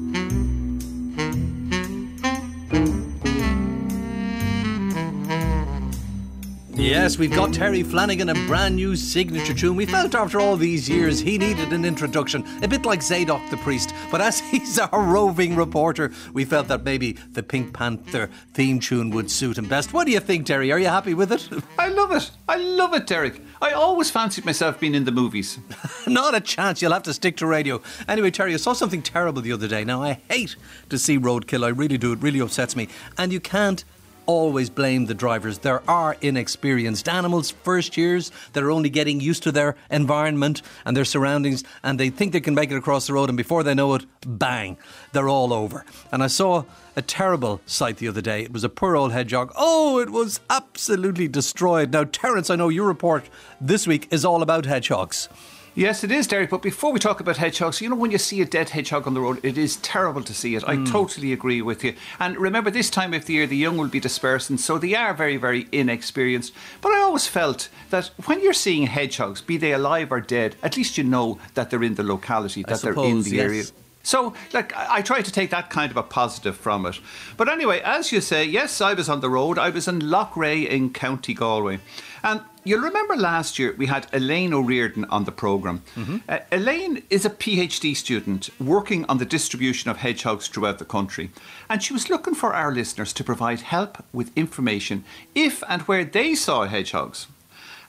[6.82, 9.76] Yes, we've got Terry Flanagan, a brand new signature tune.
[9.76, 13.56] We felt after all these years he needed an introduction, a bit like Zadok the
[13.58, 13.94] priest.
[14.10, 19.10] But as he's our roving reporter, we felt that maybe the Pink Panther theme tune
[19.10, 19.92] would suit him best.
[19.92, 20.72] What do you think, Terry?
[20.72, 21.48] Are you happy with it?
[21.78, 22.32] I love it.
[22.48, 23.40] I love it, Derek.
[23.62, 25.60] I always fancied myself being in the movies.
[26.08, 26.82] Not a chance.
[26.82, 27.80] You'll have to stick to radio.
[28.08, 29.84] Anyway, Terry, I saw something terrible the other day.
[29.84, 30.56] Now, I hate
[30.88, 31.64] to see roadkill.
[31.64, 32.12] I really do.
[32.12, 32.88] It really upsets me.
[33.16, 33.84] And you can't
[34.26, 35.58] always blame the drivers.
[35.58, 40.96] There are inexperienced animals, first years, that are only getting used to their environment and
[40.96, 43.74] their surroundings, and they think they can make it across the road, and before they
[43.74, 44.76] know it, bang,
[45.12, 45.85] they're all over.
[46.11, 46.64] And I saw
[46.96, 48.42] a terrible sight the other day.
[48.42, 49.52] It was a poor old hedgehog.
[49.56, 51.92] Oh, it was absolutely destroyed.
[51.92, 53.28] Now, Terence, I know your report
[53.61, 55.28] this week is all about hedgehogs.
[55.74, 56.50] Yes, it is, Derek.
[56.50, 59.14] But before we talk about hedgehogs, you know, when you see a dead hedgehog on
[59.14, 60.62] the road, it is terrible to see it.
[60.64, 60.87] Mm.
[60.87, 61.94] I totally agree with you.
[62.20, 65.14] And remember, this time of the year, the young will be dispersing, so they are
[65.14, 66.52] very, very inexperienced.
[66.82, 70.76] But I always felt that when you're seeing hedgehogs, be they alive or dead, at
[70.76, 73.44] least you know that they're in the locality, that suppose, they're in the yes.
[73.44, 73.64] area.
[74.02, 76.98] So, like, I try to take that kind of a positive from it.
[77.37, 79.58] But anyway, as you say, yes, I was on the road.
[79.58, 81.78] I was in Loughrea in County Galway.
[82.24, 85.83] And You'll remember last year we had Elaine O'Riordan on the programme.
[85.96, 86.18] Mm-hmm.
[86.29, 91.31] Uh, Elaine is a PhD student working on the distribution of hedgehogs throughout the country,
[91.68, 95.03] and she was looking for our listeners to provide help with information
[95.35, 97.27] if and where they saw hedgehogs.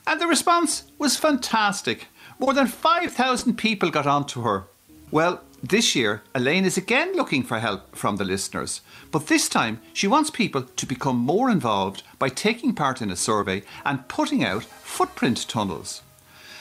[0.08, 2.08] And the response was fantastic.
[2.40, 4.64] More than 5,000 people got on to her.
[5.12, 9.80] Well, this year, Elaine is again looking for help from the listeners, but this time
[9.94, 14.44] she wants people to become more involved by taking part in a survey and putting
[14.44, 16.02] out footprint tunnels.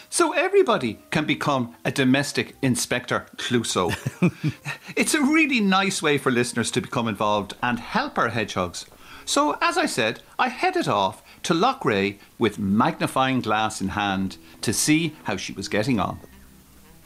[0.10, 3.92] So everybody can become a domestic inspector Clouseau.
[4.96, 8.86] it's a really nice way for listeners to become involved and help our hedgehogs.
[9.26, 14.72] So, as I said, I headed off to Loughrea with magnifying glass in hand to
[14.72, 16.20] see how she was getting on.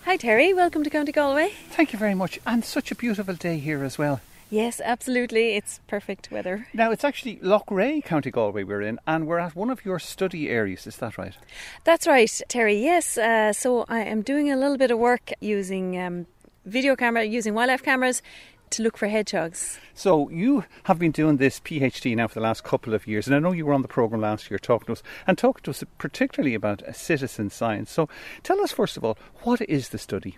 [0.08, 1.50] Hi Terry, welcome to County Galway.
[1.72, 4.22] Thank you very much, and such a beautiful day here as well.
[4.50, 5.58] Yes, absolutely.
[5.58, 6.66] It's perfect weather.
[6.74, 10.48] Now, it's actually Loughrea, County Galway, we're in, and we're at one of your study
[10.48, 10.88] areas.
[10.88, 11.36] Is that right?
[11.84, 12.82] That's right, Terry.
[12.82, 13.18] Yes.
[13.18, 16.26] Uh, so I am doing a little bit of work using um,
[16.66, 18.22] video camera, using wildlife cameras
[18.72, 19.80] to look for hedgehogs.
[19.94, 23.36] So you have been doing this PhD now for the last couple of years, and
[23.36, 25.72] I know you were on the program last year talking to us and talking to
[25.72, 27.92] us particularly about citizen science.
[27.92, 28.10] So
[28.44, 30.38] tell us first of all, what is the study?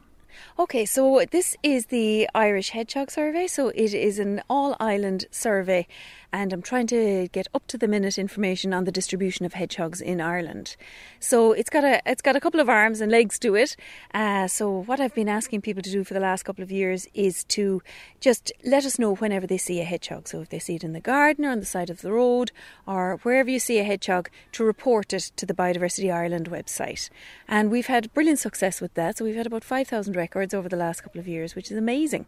[0.58, 3.48] Okay, so this is the Irish Hedgehog Survey.
[3.48, 5.88] So it is an all island survey,
[6.32, 10.02] and I'm trying to get up to the minute information on the distribution of hedgehogs
[10.02, 10.76] in Ireland.
[11.20, 13.76] So it's got a it's got a couple of arms and legs to it.
[14.13, 17.08] Uh, so what I've been asking people to do for the last couple of years
[17.13, 17.82] is to
[18.20, 20.28] just let us know whenever they see a hedgehog.
[20.28, 22.52] So if they see it in the garden or on the side of the road
[22.88, 27.10] or wherever you see a hedgehog, to report it to the Biodiversity Ireland website.
[27.48, 29.18] And we've had brilliant success with that.
[29.18, 31.78] So we've had about five thousand records over the last couple of years, which is
[31.78, 32.26] amazing.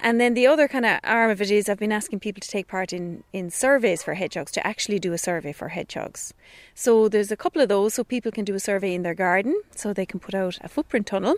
[0.00, 2.48] And then the other kind of arm of it is I've been asking people to
[2.48, 6.32] take part in, in surveys for hedgehogs, to actually do a survey for hedgehogs.
[6.74, 9.60] So there's a couple of those, so people can do a survey in their garden,
[9.74, 11.36] so they can put out a footprint tunnel.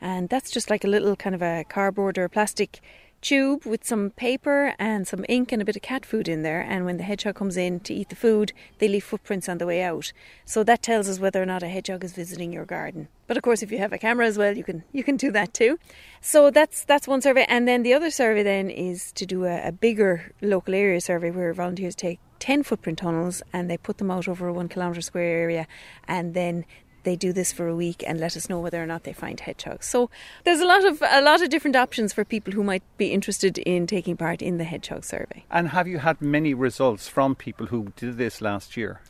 [0.00, 2.80] And that's just like a little kind of a cardboard or plastic
[3.20, 6.60] tube with some paper and some ink and a bit of cat food in there.
[6.60, 9.66] And when the hedgehog comes in to eat the food, they leave footprints on the
[9.66, 10.12] way out.
[10.44, 13.08] So that tells us whether or not a hedgehog is visiting your garden.
[13.26, 15.30] But of course, if you have a camera as well, you can you can do
[15.32, 15.78] that too.
[16.20, 19.68] So that's that's one survey, and then the other survey then is to do a,
[19.68, 24.10] a bigger local area survey where volunteers take 10 footprint tunnels and they put them
[24.10, 25.66] out over a one kilometre square area
[26.08, 26.64] and then
[27.02, 29.40] they do this for a week and let us know whether or not they find
[29.40, 29.86] hedgehogs.
[29.88, 30.10] So
[30.44, 33.58] there's a lot of a lot of different options for people who might be interested
[33.58, 35.44] in taking part in the hedgehog survey.
[35.50, 39.00] And have you had many results from people who did this last year?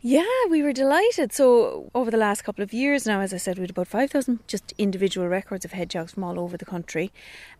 [0.00, 1.32] Yeah, we were delighted.
[1.32, 4.38] So, over the last couple of years now, as I said, we had about 5,000
[4.46, 7.10] just individual records of hedgehogs from all over the country.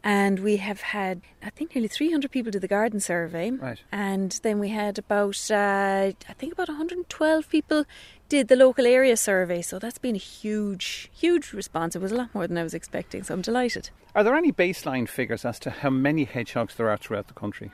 [0.05, 3.51] And we have had, I think, nearly 300 people do the garden survey.
[3.51, 3.81] Right.
[3.91, 7.85] And then we had about, uh, I think, about 112 people
[8.29, 9.63] did the local area survey.
[9.63, 11.97] So, that's been a huge, huge response.
[11.97, 13.23] It was a lot more than I was expecting.
[13.23, 13.91] So, I'm delighted.
[14.15, 17.71] Are there any baseline figures as to how many hedgehogs there are throughout the country?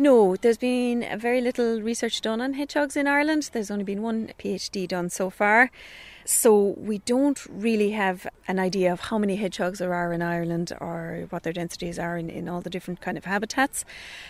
[0.00, 3.50] No, there's been very little research done on hedgehogs in Ireland.
[3.52, 5.72] There's only been one PhD done so far.
[6.24, 10.72] So we don't really have an idea of how many hedgehogs there are in Ireland
[10.80, 13.84] or what their densities are in, in all the different kind of habitats.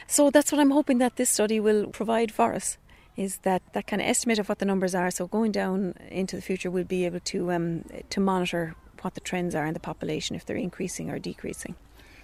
[0.07, 2.79] So that's what I'm hoping that this study will provide for us
[3.19, 5.11] is that that kind of estimate of what the numbers are.
[5.11, 9.21] So going down into the future, we'll be able to um, to monitor what the
[9.21, 11.75] trends are in the population if they're increasing or decreasing.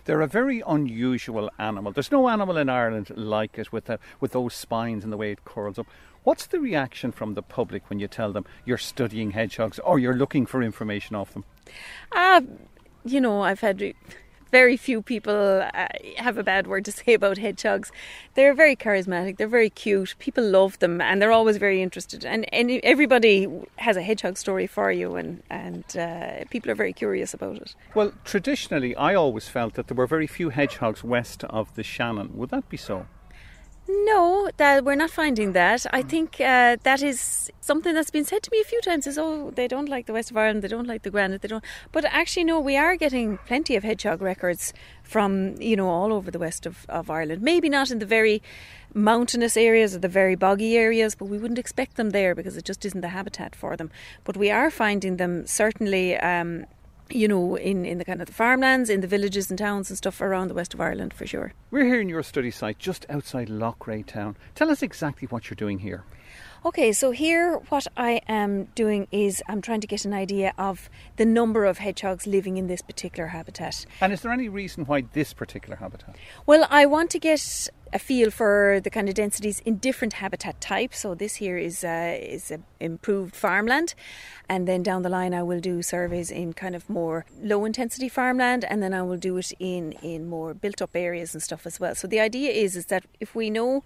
[0.04, 1.92] They're a very unusual animal.
[1.92, 5.32] There's no animal in Ireland like it with the, with those spines and the way
[5.32, 5.86] it curls up.
[6.24, 10.16] What's the reaction from the public when you tell them you're studying hedgehogs or you're
[10.16, 11.44] looking for information off them?
[12.12, 12.42] Uh,
[13.04, 13.94] you know, I've had
[14.54, 17.90] very few people uh, have a bad word to say about hedgehogs.
[18.34, 22.24] They're very charismatic, they're very cute, people love them, and they're always very interested.
[22.24, 23.48] And, and everybody
[23.86, 27.74] has a hedgehog story for you, and, and uh, people are very curious about it.
[27.96, 32.30] Well, traditionally, I always felt that there were very few hedgehogs west of the Shannon.
[32.36, 33.06] Would that be so?
[33.86, 35.84] No, that we're not finding that.
[35.92, 39.06] I think uh, that is something that's been said to me a few times.
[39.06, 41.48] Is oh, they don't like the west of Ireland, they don't like the Granite, they
[41.48, 41.64] don't.
[41.92, 46.30] But actually, no, we are getting plenty of hedgehog records from you know all over
[46.30, 47.42] the west of, of Ireland.
[47.42, 48.42] Maybe not in the very
[48.94, 52.64] mountainous areas or the very boggy areas, but we wouldn't expect them there because it
[52.64, 53.90] just isn't the habitat for them.
[54.24, 56.16] But we are finding them certainly.
[56.16, 56.64] Um,
[57.14, 59.96] you know, in, in the kind of the farmlands, in the villages and towns and
[59.96, 61.52] stuff around the west of Ireland for sure.
[61.70, 64.36] We're here in your study site just outside Loughrea town.
[64.54, 66.04] Tell us exactly what you're doing here.
[66.66, 70.88] Okay, so here what I am doing is I'm trying to get an idea of
[71.16, 73.84] the number of hedgehogs living in this particular habitat.
[74.00, 76.16] And is there any reason why this particular habitat?
[76.46, 80.58] Well, I want to get a feel for the kind of densities in different habitat
[80.60, 80.98] types.
[80.98, 83.94] So this here is uh, is a improved farmland,
[84.48, 88.08] and then down the line I will do surveys in kind of more low intensity
[88.08, 91.66] farmland, and then I will do it in in more built up areas and stuff
[91.66, 91.94] as well.
[91.94, 93.84] So the idea is is that if we know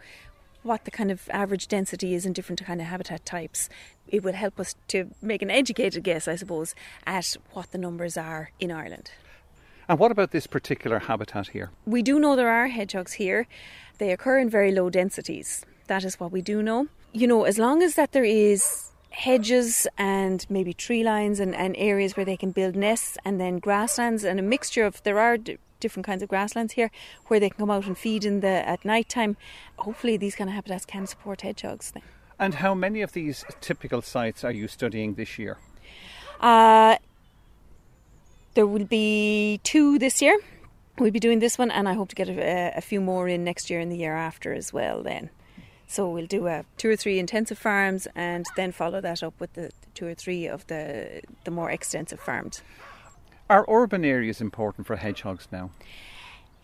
[0.69, 3.69] what the kind of average density is in different kind of habitat types,
[4.07, 6.75] it will help us to make an educated guess, I suppose,
[7.07, 9.11] at what the numbers are in Ireland.
[9.89, 11.71] And what about this particular habitat here?
[11.87, 13.47] We do know there are hedgehogs here.
[13.97, 15.65] They occur in very low densities.
[15.87, 16.89] That is what we do know.
[17.13, 21.75] You know, as long as that there is hedges and maybe tree lines and, and
[21.79, 25.39] areas where they can build nests and then grasslands and a mixture of there are
[25.81, 26.91] different kinds of grasslands here
[27.27, 29.37] where they can come out and feed in the at night time
[29.79, 32.03] hopefully these kind of habitats can support hedgehogs then.
[32.39, 35.57] And how many of these typical sites are you studying this year?
[36.41, 36.97] Uh,
[38.55, 40.39] there will be two this year.
[40.99, 43.45] We'll be doing this one, and I hope to get a, a few more in
[43.45, 45.03] next year and the year after as well.
[45.03, 45.31] Then,
[45.87, 49.53] so we'll do a two or three intensive farms, and then follow that up with
[49.55, 52.63] the, the two or three of the the more extensive farms.
[53.51, 55.71] Are urban areas important for hedgehogs now?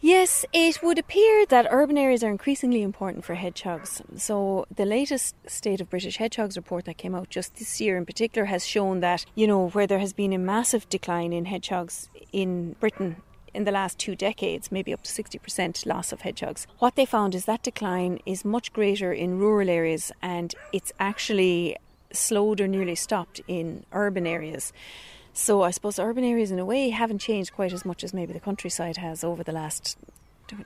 [0.00, 4.02] Yes, it would appear that urban areas are increasingly important for hedgehogs.
[4.16, 8.04] So, the latest State of British Hedgehogs report that came out just this year in
[8.04, 12.10] particular has shown that, you know, where there has been a massive decline in hedgehogs
[12.32, 13.16] in Britain
[13.54, 16.66] in the last two decades, maybe up to 60% loss of hedgehogs.
[16.80, 21.78] What they found is that decline is much greater in rural areas and it's actually
[22.12, 24.72] slowed or nearly stopped in urban areas.
[25.36, 28.32] So I suppose urban areas, in a way, haven't changed quite as much as maybe
[28.32, 29.98] the countryside has over the last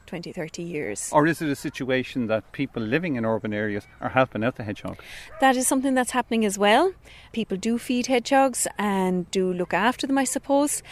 [0.06, 1.10] 20, 30 years.
[1.12, 4.64] Or is it a situation that people living in urban areas are helping out the
[4.64, 5.02] hedgehog?
[5.40, 6.92] That is something that's happening as well.
[7.32, 10.82] People do feed hedgehogs and do look after them, I suppose.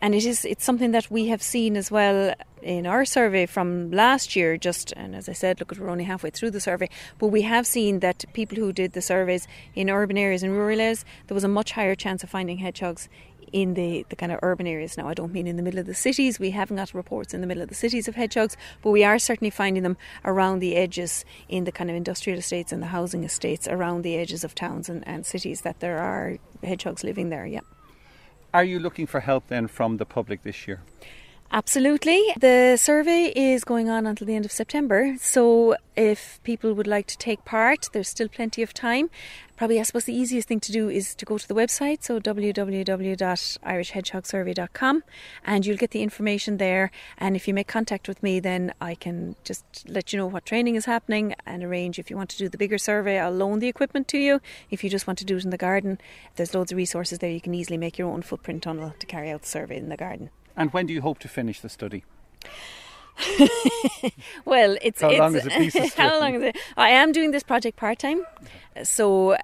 [0.00, 3.90] And it is it's something that we have seen as well in our survey from
[3.90, 6.88] last year, just and as I said, look, we're only halfway through the survey,
[7.18, 10.80] but we have seen that people who did the surveys in urban areas and rural
[10.80, 13.08] areas, there was a much higher chance of finding hedgehogs
[13.52, 14.96] in the, the kind of urban areas.
[14.96, 17.40] Now, I don't mean in the middle of the cities, we haven't got reports in
[17.40, 20.76] the middle of the cities of hedgehogs, but we are certainly finding them around the
[20.76, 24.54] edges in the kind of industrial estates and the housing estates around the edges of
[24.54, 27.60] towns and, and cities that there are hedgehogs living there, yeah.
[28.52, 30.82] Are you looking for help then from the public this year?
[31.52, 32.22] Absolutely.
[32.38, 35.16] The survey is going on until the end of September.
[35.18, 39.10] So if people would like to take part, there's still plenty of time.
[39.56, 42.20] Probably, I suppose, the easiest thing to do is to go to the website, so
[42.20, 45.02] www.irishhedgehogsurvey.com,
[45.44, 46.92] and you'll get the information there.
[47.18, 50.46] And if you make contact with me, then I can just let you know what
[50.46, 53.18] training is happening and arrange if you want to do the bigger survey.
[53.18, 54.40] I'll loan the equipment to you.
[54.70, 55.98] If you just want to do it in the garden,
[56.36, 57.28] there's loads of resources there.
[57.28, 59.96] You can easily make your own footprint tunnel to carry out the survey in the
[59.96, 60.30] garden.
[60.60, 62.04] And when do you hope to finish the study?
[64.44, 66.08] well, it's how it's, long is a piece of string?
[66.08, 66.58] how long is it?
[66.76, 68.26] I am doing this project part time,
[68.82, 69.38] so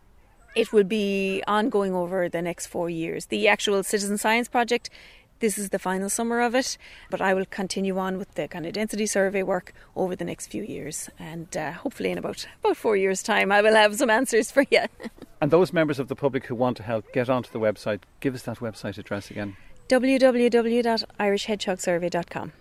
[0.55, 3.27] it will be ongoing over the next four years.
[3.27, 4.91] The actual citizen science project.
[5.39, 6.77] This is the final summer of it,
[7.11, 10.49] but I will continue on with the kind of density survey work over the next
[10.49, 14.11] few years, and uh, hopefully in about about four years' time, I will have some
[14.11, 14.85] answers for you.
[15.41, 18.01] and those members of the public who want to help, get onto the website.
[18.21, 19.57] Give us that website address again
[19.89, 22.53] www.irishhedgehogsurvey.com.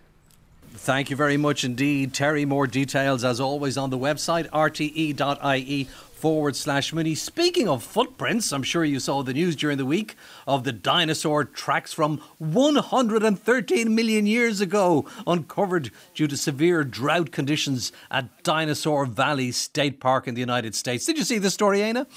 [0.78, 2.44] Thank you very much indeed, Terry.
[2.44, 7.16] More details, as always, on the website rte.ie forward slash Mooney.
[7.16, 10.16] Speaking of footprints, I'm sure you saw the news during the week
[10.48, 17.92] of the dinosaur tracks from 113 million years ago, uncovered due to severe drought conditions
[18.10, 21.06] at Dinosaur Valley State Park in the United States.
[21.06, 22.08] Did you see this story, Éanna?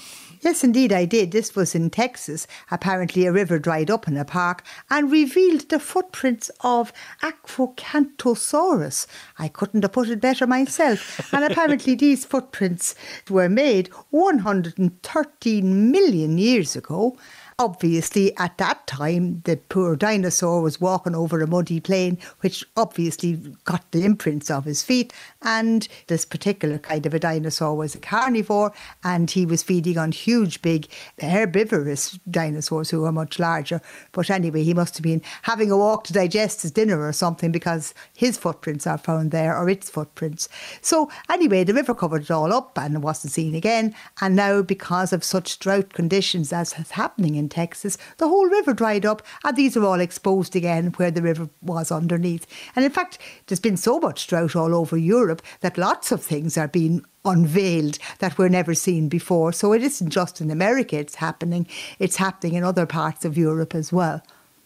[0.41, 1.31] Yes, indeed, I did.
[1.31, 2.47] This was in Texas.
[2.71, 9.05] Apparently, a river dried up in a park and revealed the footprints of Acrocanthosaurus.
[9.37, 11.33] I couldn't have put it better myself.
[11.33, 12.95] and apparently, these footprints
[13.29, 17.17] were made 113 million years ago
[17.59, 23.33] obviously at that time the poor dinosaur was walking over a muddy plain which obviously
[23.65, 27.99] got the imprints of his feet and this particular kind of a dinosaur was a
[27.99, 28.71] carnivore
[29.03, 30.87] and he was feeding on huge big
[31.21, 33.81] herbivorous dinosaurs who were much larger.
[34.13, 37.51] But anyway he must have been having a walk to digest his dinner or something
[37.51, 40.47] because his footprints are found there or its footprints.
[40.81, 43.93] So anyway the river covered it all up and it wasn't seen again.
[44.21, 48.73] And now because of such drought conditions as is happening in Texas, the whole river
[48.73, 52.45] dried up, and these are all exposed again where the river was underneath.
[52.75, 56.57] And in fact, there's been so much drought all over Europe that lots of things
[56.57, 59.51] are being unveiled that were never seen before.
[59.51, 61.67] So it isn't just in America it's happening,
[61.99, 64.21] it's happening in other parts of Europe as well.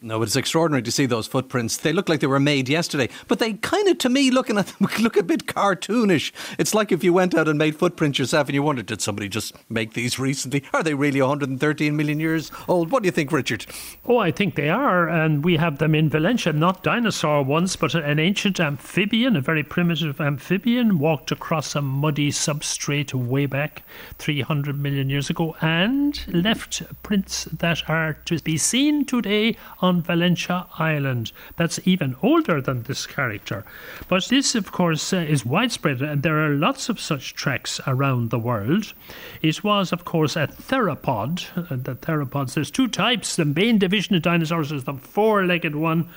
[0.05, 1.77] No, but it's extraordinary to see those footprints.
[1.77, 4.67] They look like they were made yesterday, but they kind of, to me, looking at
[4.67, 6.33] them, look a bit cartoonish.
[6.59, 9.29] It's like if you went out and made footprints yourself and you wondered, did somebody
[9.29, 10.65] just make these recently?
[10.73, 12.91] Are they really 113 million years old?
[12.91, 13.65] What do you think, Richard?
[14.05, 17.95] Oh, I think they are, and we have them in Valentia, not dinosaur ones, but
[17.95, 23.83] an ancient amphibian, a very primitive amphibian, walked across a muddy substrate way back
[24.17, 30.65] 300 million years ago and left prints that are to be seen today on on
[30.79, 31.31] Island.
[31.57, 33.63] That's even older than this character.
[34.07, 38.29] But this, of course, uh, is widespread, and there are lots of such tracks around
[38.29, 38.93] the world.
[39.41, 41.45] It was, of course, a theropod.
[41.55, 43.35] Uh, the theropods, there's two types.
[43.35, 46.09] The main division of dinosaurs is the four legged one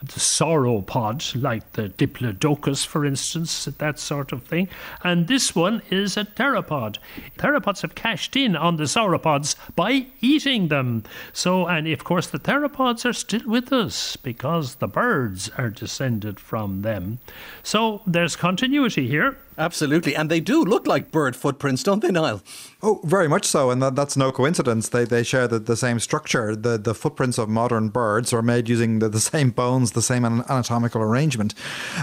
[0.00, 4.68] the sauropod, like the Diplodocus, for instance, that sort of thing.
[5.02, 6.98] And this one is a theropod.
[7.38, 11.04] Theropods have cashed in on the sauropods by eating them.
[11.32, 16.38] So, and of course, the theropods are still with us because the birds are descended
[16.40, 17.18] from them.
[17.62, 19.38] So there's continuity here.
[19.56, 20.16] Absolutely.
[20.16, 22.42] And they do look like bird footprints, don't they, Niall?
[22.82, 23.70] Oh, very much so.
[23.70, 24.88] And that, that's no coincidence.
[24.88, 26.56] They, they share the, the same structure.
[26.56, 30.24] The, the footprints of modern birds are made using the, the same bones, the same
[30.24, 31.54] anatomical arrangement.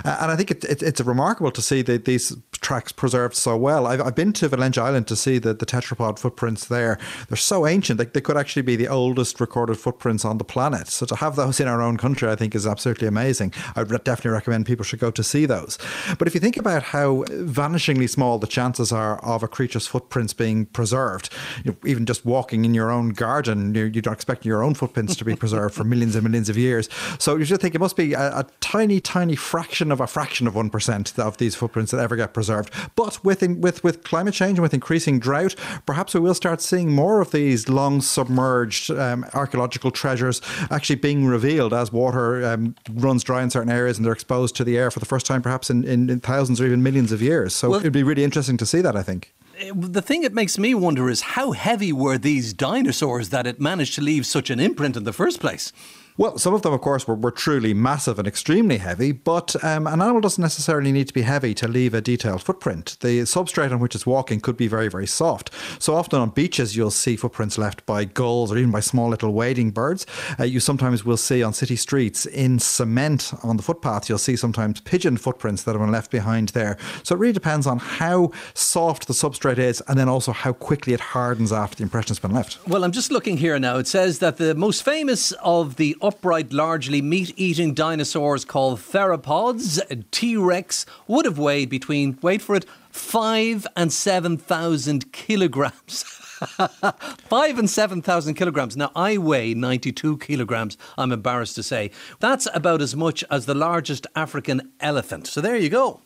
[0.05, 3.57] Uh, and I think it, it, it's remarkable to see that these tracks preserved so
[3.57, 3.85] well.
[3.85, 6.97] I've, I've been to Valentia Island to see the, the tetrapod footprints there.
[7.27, 7.97] They're so ancient.
[7.97, 10.87] They, they could actually be the oldest recorded footprints on the planet.
[10.87, 13.53] So to have those in our own country, I think is absolutely amazing.
[13.75, 15.77] I would definitely recommend people should go to see those.
[16.17, 20.33] But if you think about how vanishingly small the chances are of a creature's footprints
[20.33, 21.29] being preserved.
[21.63, 24.73] You know, even just walking in your own garden, you, you don't expect your own
[24.73, 26.89] footprints to be preserved for millions and millions of years.
[27.19, 30.47] So you should think it must be a, a tiny, tiny fraction of a fraction
[30.47, 32.73] of 1% of these footprints that ever get preserved.
[32.95, 36.61] But with, in, with, with climate change and with increasing drought, perhaps we will start
[36.61, 42.75] seeing more of these long submerged um, archaeological treasures actually being revealed as water um,
[42.91, 45.41] runs dry in certain areas and they're exposed to the air for the first time,
[45.41, 47.30] perhaps in, in, in thousands or even millions of years.
[47.49, 49.33] So well, it'd be really interesting to see that, I think.
[49.57, 53.59] Eh, the thing it makes me wonder is how heavy were these dinosaurs that it
[53.59, 55.71] managed to leave such an imprint in the first place?
[56.17, 59.87] Well, some of them, of course, were, were truly massive and extremely heavy, but um,
[59.87, 62.97] an animal doesn't necessarily need to be heavy to leave a detailed footprint.
[62.99, 65.51] The substrate on which it's walking could be very, very soft.
[65.79, 69.33] So often on beaches, you'll see footprints left by gulls or even by small little
[69.33, 70.05] wading birds.
[70.39, 74.35] Uh, you sometimes will see on city streets in cement on the footpath, you'll see
[74.35, 76.77] sometimes pigeon footprints that have been left behind there.
[77.03, 80.93] So it really depends on how soft the substrate is and then also how quickly
[80.93, 82.59] it hardens after the impression's been left.
[82.67, 83.77] Well, I'm just looking here now.
[83.77, 89.79] It says that the most famous of the upright, largely meat eating dinosaurs called theropods,
[90.11, 96.03] T Rex, would have weighed between, wait for it, five and 7,000 kilograms.
[97.27, 98.75] Five and 7,000 kilograms.
[98.75, 101.91] Now, I weigh 92 kilograms, I'm embarrassed to say.
[102.19, 105.27] That's about as much as the largest African elephant.
[105.27, 106.01] So there you go.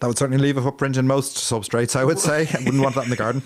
[0.00, 2.48] That would certainly leave a footprint in most substrates, I would say.
[2.52, 3.42] I wouldn't want that in the garden.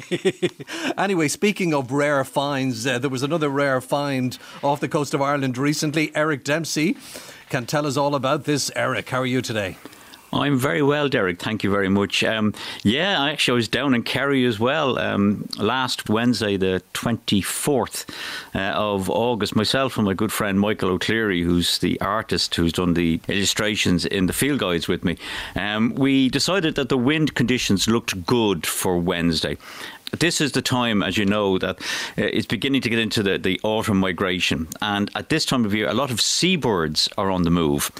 [0.98, 5.22] anyway, speaking of rare finds, uh, there was another rare find off the coast of
[5.22, 6.10] Ireland recently.
[6.16, 6.96] Eric Dempsey
[7.48, 8.70] can tell us all about this.
[8.74, 9.76] Eric, how are you today?
[10.32, 11.40] I'm very well, Derek.
[11.40, 12.22] Thank you very much.
[12.22, 12.52] Um,
[12.82, 18.08] yeah, actually, I was down in Kerry as well um, last Wednesday, the 24th
[18.54, 19.56] uh, of August.
[19.56, 24.26] Myself and my good friend Michael O'Clery, who's the artist who's done the illustrations in
[24.26, 25.16] the field guides with me,
[25.56, 29.56] um, we decided that the wind conditions looked good for Wednesday
[30.12, 31.84] this is the time, as you know, that uh,
[32.16, 34.68] it's beginning to get into the, the autumn migration.
[34.80, 37.90] And at this time of year, a lot of seabirds are on the move.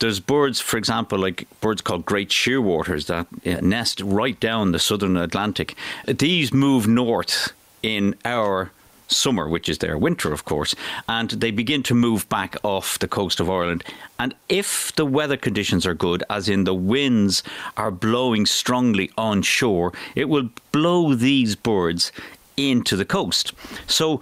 [0.00, 4.78] There's birds, for example, like birds called great shearwaters that uh, nest right down the
[4.78, 5.76] southern Atlantic.
[6.06, 7.52] These move north
[7.82, 8.70] in our
[9.08, 10.74] summer, which is their winter, of course,
[11.08, 13.84] and they begin to move back off the coast of Ireland.
[14.18, 17.42] And if the weather conditions are good, as in the winds
[17.76, 22.12] are blowing strongly on shore, it will blow these birds
[22.56, 23.52] into the coast.
[23.86, 24.20] So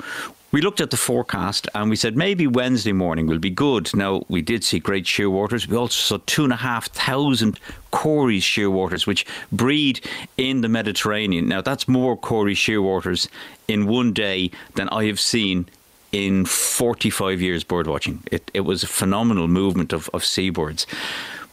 [0.53, 3.95] we looked at the forecast and we said maybe Wednesday morning will be good.
[3.95, 5.67] Now, we did see great shearwaters.
[5.67, 7.59] We also saw two and a half thousand
[7.91, 11.49] Cory's shearwaters, which breed in the Mediterranean.
[11.49, 13.29] Now, that's more Cory shearwaters
[13.67, 15.67] in one day than I have seen
[16.13, 18.19] in 45 years birdwatching.
[18.31, 20.87] It, it was a phenomenal movement of, of seabirds.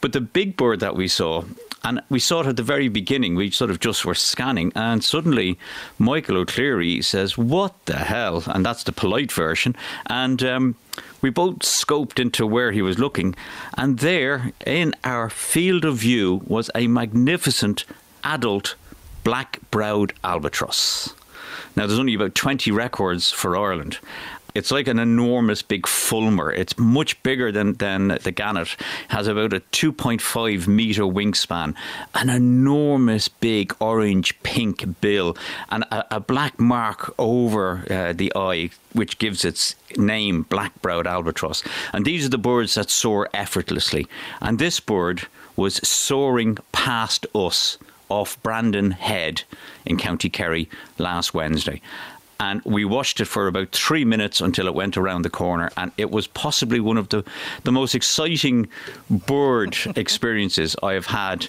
[0.02, 1.44] But the big bird that we saw
[1.84, 3.36] and we saw it at the very beginning.
[3.36, 5.58] We sort of just were scanning, and suddenly
[5.98, 8.44] Michael O'Clery says, What the hell?
[8.48, 9.76] And that's the polite version.
[10.08, 10.76] And um,
[11.22, 13.36] we both scoped into where he was looking,
[13.78, 17.86] and there in our field of view was a magnificent
[18.24, 18.76] adult
[19.24, 21.14] black browed albatross.
[21.76, 24.00] Now, there's only about 20 records for Ireland,
[24.56, 26.56] it's like an enormous big fulmar.
[26.56, 28.76] It's much bigger than, than the gannet.
[29.10, 31.76] Has about a 2.5 meter wingspan,
[32.16, 35.38] an enormous big orange pink bill,
[35.70, 41.08] and a, a black mark over uh, the eye, which gives its name black browed
[41.08, 41.64] albatross.
[41.94, 44.08] And these are the birds that soar effortlessly.
[44.42, 47.78] And this bird was soaring past us
[48.08, 49.44] off Brandon Head
[49.86, 51.80] in County Kerry last Wednesday
[52.40, 55.92] and we watched it for about three minutes until it went around the corner, and
[55.98, 57.24] it was possibly one of the
[57.64, 58.68] the most exciting
[59.10, 61.48] bird experiences I have had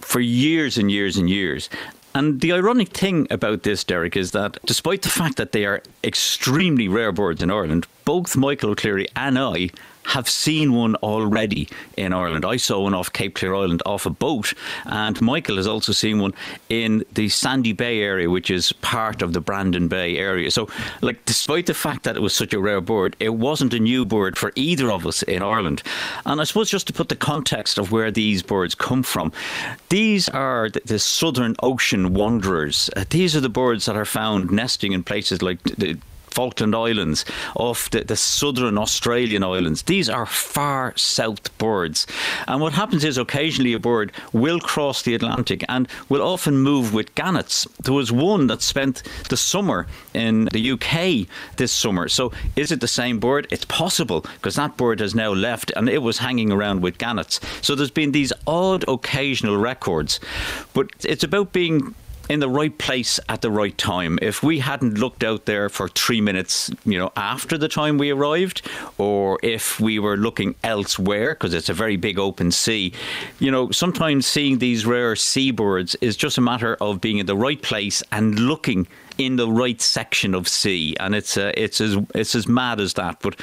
[0.00, 1.68] for years and years and years.
[2.16, 5.82] And the ironic thing about this, Derek, is that despite the fact that they are
[6.04, 9.70] extremely rare birds in Ireland, both Michael O'Clery and I
[10.06, 12.44] have seen one already in Ireland.
[12.44, 16.18] I saw one off Cape Clear Island off a boat, and Michael has also seen
[16.18, 16.34] one
[16.68, 20.50] in the Sandy Bay area, which is part of the Brandon Bay area.
[20.50, 20.68] So,
[21.00, 24.04] like, despite the fact that it was such a rare bird, it wasn't a new
[24.04, 25.82] bird for either of us in Ireland.
[26.26, 29.32] And I suppose just to put the context of where these birds come from,
[29.88, 32.90] these are the, the southern ocean wanderers.
[32.96, 35.98] Uh, these are the birds that are found nesting in places like the
[36.34, 37.24] Falkland Islands,
[37.54, 39.82] off the, the southern Australian islands.
[39.82, 42.08] These are far south birds.
[42.48, 46.92] And what happens is occasionally a bird will cross the Atlantic and will often move
[46.92, 47.68] with gannets.
[47.82, 52.08] There was one that spent the summer in the UK this summer.
[52.08, 53.46] So is it the same bird?
[53.52, 57.38] It's possible because that bird has now left and it was hanging around with gannets.
[57.62, 60.18] So there's been these odd occasional records.
[60.72, 61.94] But it's about being
[62.28, 64.18] in the right place at the right time.
[64.22, 68.10] If we hadn't looked out there for three minutes, you know, after the time we
[68.10, 68.62] arrived,
[68.98, 72.92] or if we were looking elsewhere, because it's a very big open sea,
[73.38, 77.36] you know, sometimes seeing these rare seabirds is just a matter of being in the
[77.36, 78.86] right place and looking
[79.18, 82.94] in the right section of sea, and it's uh, it's as it's as mad as
[82.94, 83.20] that.
[83.20, 83.38] But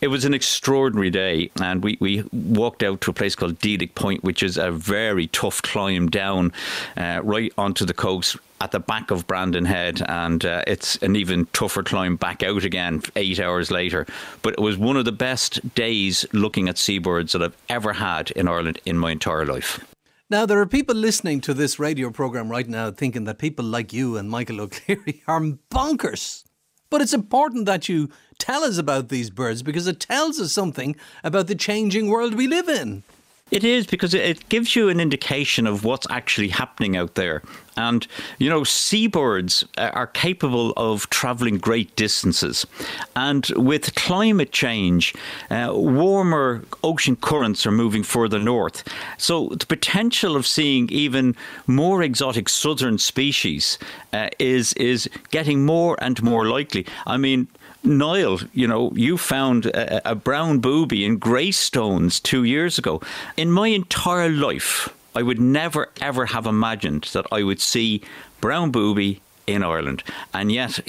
[0.00, 3.94] it was an extraordinary day, and we, we walked out to a place called Deelick
[3.94, 6.52] Point, which is a very tough climb down
[6.96, 11.16] uh, right onto the coast at the back of Brandon Head, and uh, it's an
[11.16, 14.06] even tougher climb back out again eight hours later.
[14.42, 18.30] But it was one of the best days looking at seabirds that I've ever had
[18.32, 19.84] in Ireland in my entire life.
[20.30, 23.94] Now, there are people listening to this radio program right now thinking that people like
[23.94, 26.44] you and Michael O'Clery are bonkers.
[26.90, 30.96] But it's important that you tell us about these birds because it tells us something
[31.24, 33.04] about the changing world we live in.
[33.50, 37.42] It is because it gives you an indication of what's actually happening out there.
[37.78, 38.06] And,
[38.38, 42.66] you know, seabirds uh, are capable of travelling great distances.
[43.14, 45.14] And with climate change,
[45.50, 48.82] uh, warmer ocean currents are moving further north.
[49.16, 51.36] So the potential of seeing even
[51.66, 53.78] more exotic southern species
[54.12, 56.84] uh, is, is getting more and more likely.
[57.06, 57.46] I mean,
[57.84, 63.00] Niall, you know, you found a, a brown booby in Greystones two years ago.
[63.36, 68.02] In my entire life, I would never ever have imagined that I would see
[68.40, 70.02] brown booby in Ireland.
[70.34, 70.80] And yet,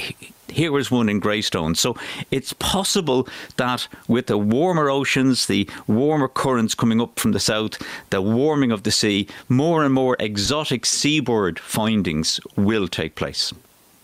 [0.50, 1.76] here was one in Greystone.
[1.76, 1.96] So
[2.30, 7.82] it's possible that with the warmer oceans, the warmer currents coming up from the south,
[8.10, 13.54] the warming of the sea, more and more exotic seabird findings will take place.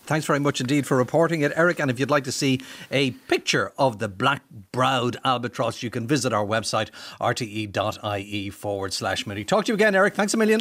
[0.06, 1.80] Thanks very much indeed for reporting it, Eric.
[1.80, 4.42] And if you'd like to see a picture of the black
[4.72, 6.90] browed albatross, you can visit our website,
[7.20, 9.44] rte.ie forward slash Mooney.
[9.44, 10.14] Talk to you again, Eric.
[10.14, 10.60] Thanks a million.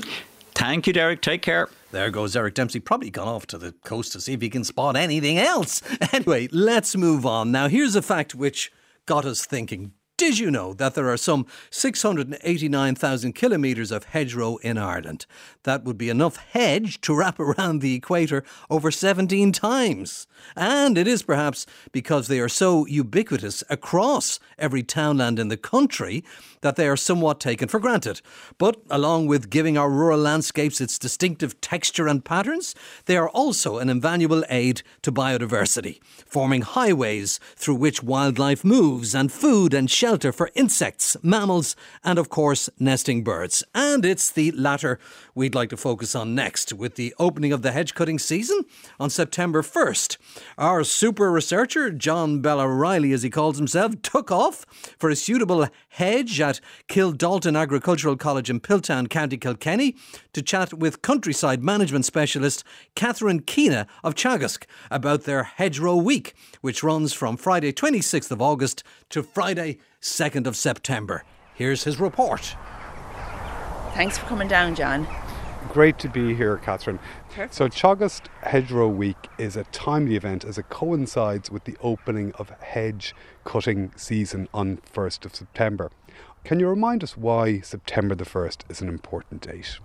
[0.56, 1.22] Thank you, Derek.
[1.22, 1.70] Take care.
[1.92, 2.80] There goes Eric Dempsey.
[2.80, 5.82] Probably gone off to the coast to see if he can spot anything else.
[6.14, 7.52] Anyway, let's move on.
[7.52, 8.72] Now, here's a fact which
[9.06, 9.92] got us thinking.
[10.18, 15.26] Did you know that there are some 689,000 kilometres of hedgerow in Ireland?
[15.64, 20.26] That would be enough hedge to wrap around the equator over 17 times.
[20.56, 26.24] And it is perhaps because they are so ubiquitous across every townland in the country
[26.62, 28.22] that they are somewhat taken for granted.
[28.58, 32.76] But along with giving our rural landscapes its distinctive texture and patterns,
[33.06, 39.32] they are also an invaluable aid to biodiversity, forming highways through which wildlife moves and
[39.32, 43.64] food and shelter for insects, mammals, and of course, nesting birds.
[43.74, 45.00] And it's the latter
[45.36, 48.62] we'd like to focus on next with the opening of the hedge cutting season
[49.00, 50.18] on September 1st.
[50.58, 54.66] Our super researcher, John Bella Riley, as he calls himself, took off
[54.98, 59.96] for a suitable hedge at Kildalton Agricultural College in Piltown, County Kilkenny,
[60.34, 62.64] to chat with countryside management specialist
[62.96, 68.84] Catherine Keena of Teagasc about their hedgerow week, which runs from Friday 26th of August
[69.10, 71.24] to Friday 2nd of September.
[71.54, 72.56] Here's his report.
[73.94, 75.08] Thanks for coming down, John.
[75.76, 77.00] Great to be here, Catherine.
[77.52, 82.50] So, Teagasc Hedgerow Week is a timely event as it coincides with the opening of
[82.62, 83.14] hedge
[83.44, 85.92] cutting season on 1st of September.
[86.46, 89.80] Can you remind us why September the 1st is an important date?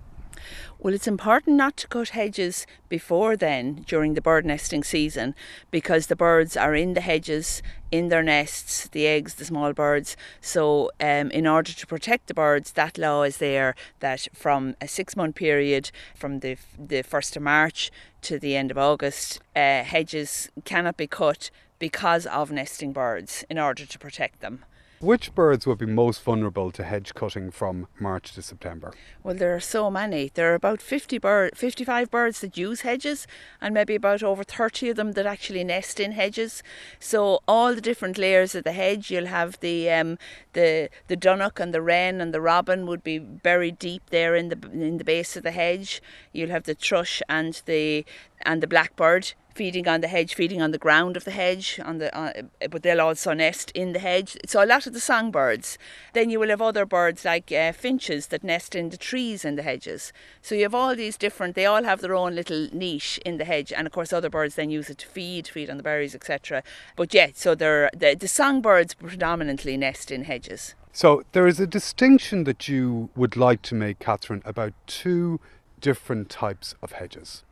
[0.79, 5.35] Well, it's important not to cut hedges before then during the bird nesting season
[5.71, 10.17] because the birds are in the hedges, in their nests, the eggs, the small birds.
[10.41, 14.89] So, um, in order to protect the birds, that law is there that from a
[14.89, 17.91] six month period, from the, the 1st of March
[18.23, 23.59] to the end of August, uh, hedges cannot be cut because of nesting birds in
[23.59, 24.65] order to protect them.
[25.03, 28.93] Which birds would be most vulnerable to hedge cutting from March to September?
[29.23, 30.31] Well, there are so many.
[30.35, 33.27] There are about 50 bird, 55 birds that use hedges,
[33.63, 36.63] and maybe about over 30 of them that actually nest in hedges.
[36.99, 40.19] So all the different layers of the hedge, you'll have the um,
[40.53, 44.51] the the dunnock and the wren and the robin would be buried deep there in
[44.51, 46.03] the in the base of the hedge.
[46.35, 48.05] You'll have the thrush and the
[48.43, 51.99] and the blackbird feeding on the hedge, feeding on the ground of the hedge, on
[51.99, 54.37] the uh, but they'll also nest in the hedge.
[54.47, 55.79] So a lot of the songbirds.
[56.13, 59.57] Then you will have other birds like uh, finches that nest in the trees in
[59.57, 60.13] the hedges.
[60.43, 61.55] So you have all these different.
[61.55, 64.55] They all have their own little niche in the hedge, and of course other birds
[64.55, 66.63] then use it to feed, feed on the berries, etc.
[66.97, 70.75] But yeah, so they're, the the songbirds predominantly nest in hedges.
[70.93, 75.41] So there is a distinction that you would like to make, Catherine, about two
[75.81, 77.45] different types of hedges.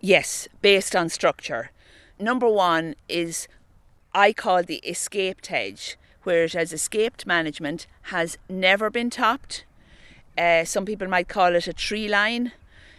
[0.00, 1.70] Yes, based on structure.
[2.18, 3.48] Number one is
[4.14, 9.64] I call the escaped hedge, where it has escaped management, has never been topped.
[10.36, 12.52] Uh, some people might call it a tree line.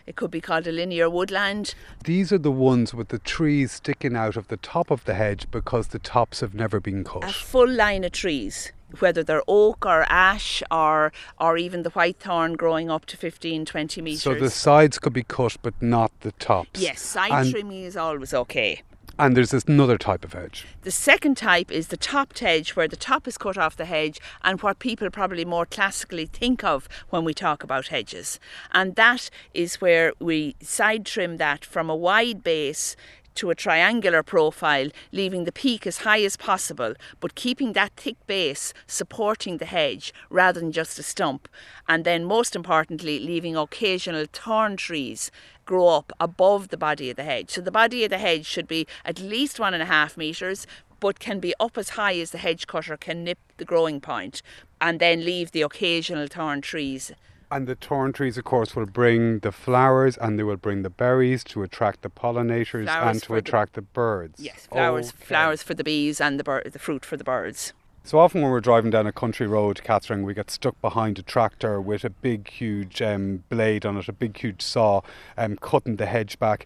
[0.07, 1.75] It could be called a linear woodland.
[2.03, 5.47] These are the ones with the trees sticking out of the top of the hedge
[5.51, 7.23] because the tops have never been cut.
[7.23, 12.17] A full line of trees whether they're oak or ash or or even the white
[12.17, 16.11] thorn growing up to 15 20 meters so the sides could be cut but not
[16.21, 18.81] the tops yes side and, trimming is always okay
[19.21, 20.65] and there's this another type of hedge.
[20.81, 24.19] The second type is the topped hedge, where the top is cut off the hedge,
[24.43, 28.39] and what people probably more classically think of when we talk about hedges.
[28.71, 32.95] And that is where we side trim that from a wide base
[33.35, 38.17] to a triangular profile, leaving the peak as high as possible, but keeping that thick
[38.27, 41.47] base supporting the hedge rather than just a stump.
[41.87, 45.31] And then, most importantly, leaving occasional thorn trees
[45.65, 47.51] grow up above the body of the hedge.
[47.51, 50.67] So, the body of the hedge should be at least one and a half metres,
[50.99, 54.41] but can be up as high as the hedge cutter can nip the growing point,
[54.79, 57.11] and then leave the occasional thorn trees
[57.51, 60.89] and the thorn trees, of course, will bring the flowers and they will bring the
[60.89, 64.39] berries to attract the pollinators flowers and to attract the, the, birds.
[64.39, 65.25] Yes, flowers, okay.
[65.25, 67.73] flowers for the bees and the bir- the fruit for the birds.
[68.03, 71.21] So often when we're driving down a country road, Catherine, we get stuck behind a
[71.21, 75.01] tractor with a big, huge um, blade on it, a big, huge saw,
[75.37, 76.65] um, cutting the hedge back.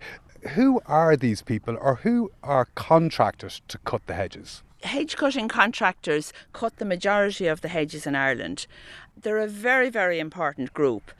[0.52, 4.64] Who are these people, or who are contractors to cut the hedges?
[4.86, 8.68] Hedge cutting contractors cut the majority of the hedges in Ireland.
[9.22, 11.12] They're a very, very important group.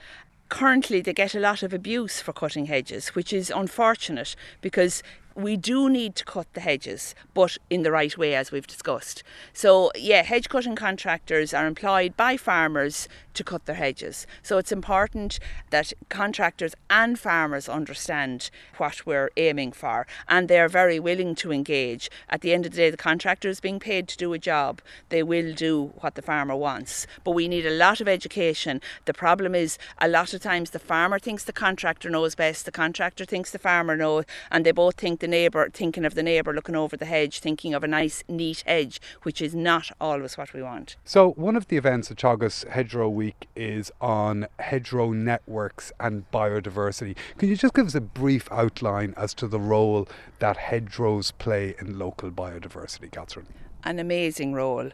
[0.50, 5.02] Currently, they get a lot of abuse for cutting hedges, which is unfortunate because
[5.36, 9.22] we do need to cut the hedges, but in the right way, as we've discussed.
[9.54, 14.28] So, yeah, hedge cutting contractors are employed by farmers to cut their hedges.
[14.42, 21.00] So, it's important that contractors and farmers understand what we're aiming for, and they're very
[21.00, 22.10] willing to engage.
[22.30, 24.82] At the end of the day, the contractor is being paid to do a job,
[25.10, 27.08] they will do what the farmer wants.
[27.24, 28.82] But we need a lot of education.
[29.06, 32.72] The problem is, a lot of times the farmer thinks the contractor knows best, the
[32.72, 36.54] contractor thinks the farmer knows, and they both think the neighbour, thinking of the neighbour
[36.54, 40.54] looking over the hedge, thinking of a nice, neat hedge, which is not always what
[40.54, 40.96] we want.
[41.04, 43.25] So, one of the events at Teagasc Hedgerow Week
[43.56, 47.16] is on hedgerow networks and biodiversity.
[47.38, 50.08] Can you just give us a brief outline as to the role
[50.40, 53.48] that hedgerows play in local biodiversity, Catherine?
[53.84, 54.92] An amazing role.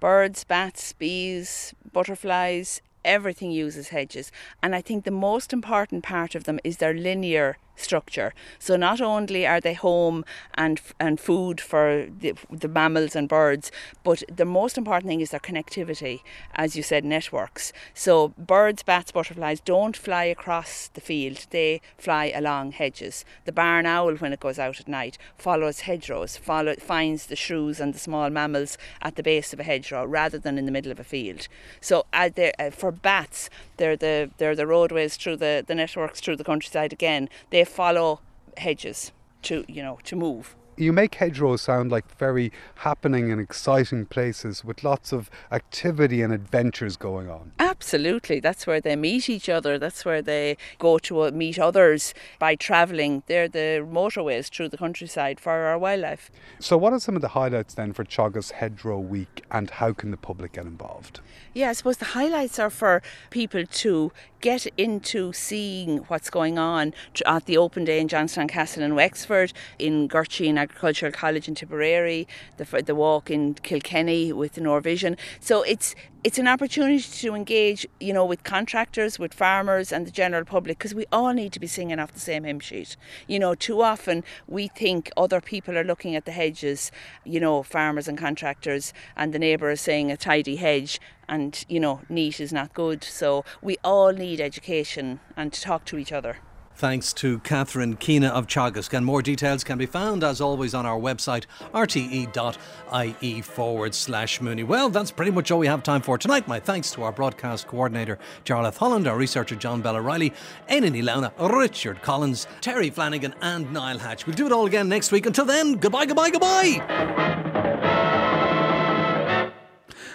[0.00, 4.32] Birds, bats, bees, butterflies, everything uses hedges.
[4.62, 8.32] And I think the most important part of them is their linear structure.
[8.58, 10.24] So not only are they home
[10.54, 13.70] and and food for the, the mammals and birds,
[14.04, 16.20] but the most important thing is their connectivity,
[16.54, 17.72] as you said, networks.
[17.94, 23.24] So birds, bats, butterflies don't fly across the field; they fly along hedges.
[23.44, 27.80] The barn owl, when it goes out at night, follows hedgerows, follow, finds the shrews
[27.80, 30.92] and the small mammals at the base of a hedgerow rather than in the middle
[30.92, 31.48] of a field.
[31.80, 36.36] So uh, uh, for bats, they're the they're the roadways through the, the networks through
[36.36, 37.28] the countryside again.
[37.50, 38.20] They follow
[38.56, 39.12] hedges
[39.42, 44.64] to you know to move you make hedgerows sound like very happening and exciting places
[44.64, 47.52] with lots of activity and adventures going on.
[47.58, 48.40] Absolutely.
[48.40, 49.78] That's where they meet each other.
[49.78, 53.22] That's where they go to uh, meet others by travelling.
[53.26, 56.30] They're the motorways through the countryside for our wildlife.
[56.58, 60.10] So, what are some of the highlights then for Teagasc Hedgerow Week and how can
[60.10, 61.20] the public get involved?
[61.54, 64.12] Yeah, I suppose the highlights are for people to
[64.42, 66.92] get into seeing what's going on
[67.24, 72.28] at the open day in Johnstown Castle in Wexford, in Gurteen Agricultural College in Tipperary,
[72.58, 75.16] the, the walk in Kilkenny with the Norvision.
[75.40, 80.10] So it's it's an opportunity to engage, you know, with contractors, with farmers, and the
[80.10, 82.96] general public because we all need to be singing off the same hymn sheet.
[83.26, 86.92] You know, too often we think other people are looking at the hedges,
[87.24, 91.80] you know, farmers and contractors, and the neighbour is saying a tidy hedge, and you
[91.80, 93.02] know, neat is not good.
[93.02, 96.36] So we all need education and to talk to each other
[96.76, 98.92] thanks to Catherine Keena of Teagasc.
[98.92, 104.62] And more details can be found, as always, on our website, rte.ie forward slash Mooney.
[104.64, 106.48] Well, that's pretty much all we have time for tonight.
[106.48, 110.32] My thanks to our broadcast coordinator, Jarlath Holland, our researcher, John Bella Riley,
[110.68, 114.26] Éanna Ní Lamhna, Richard Collins, Terry Flanagan, and Niall Hatch.
[114.26, 115.26] We'll do it all again next week.
[115.26, 117.42] Until then, goodbye, goodbye, goodbye.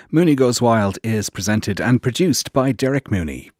[0.09, 3.51] Mooney Goes Wild is presented and produced by Derek Mooney.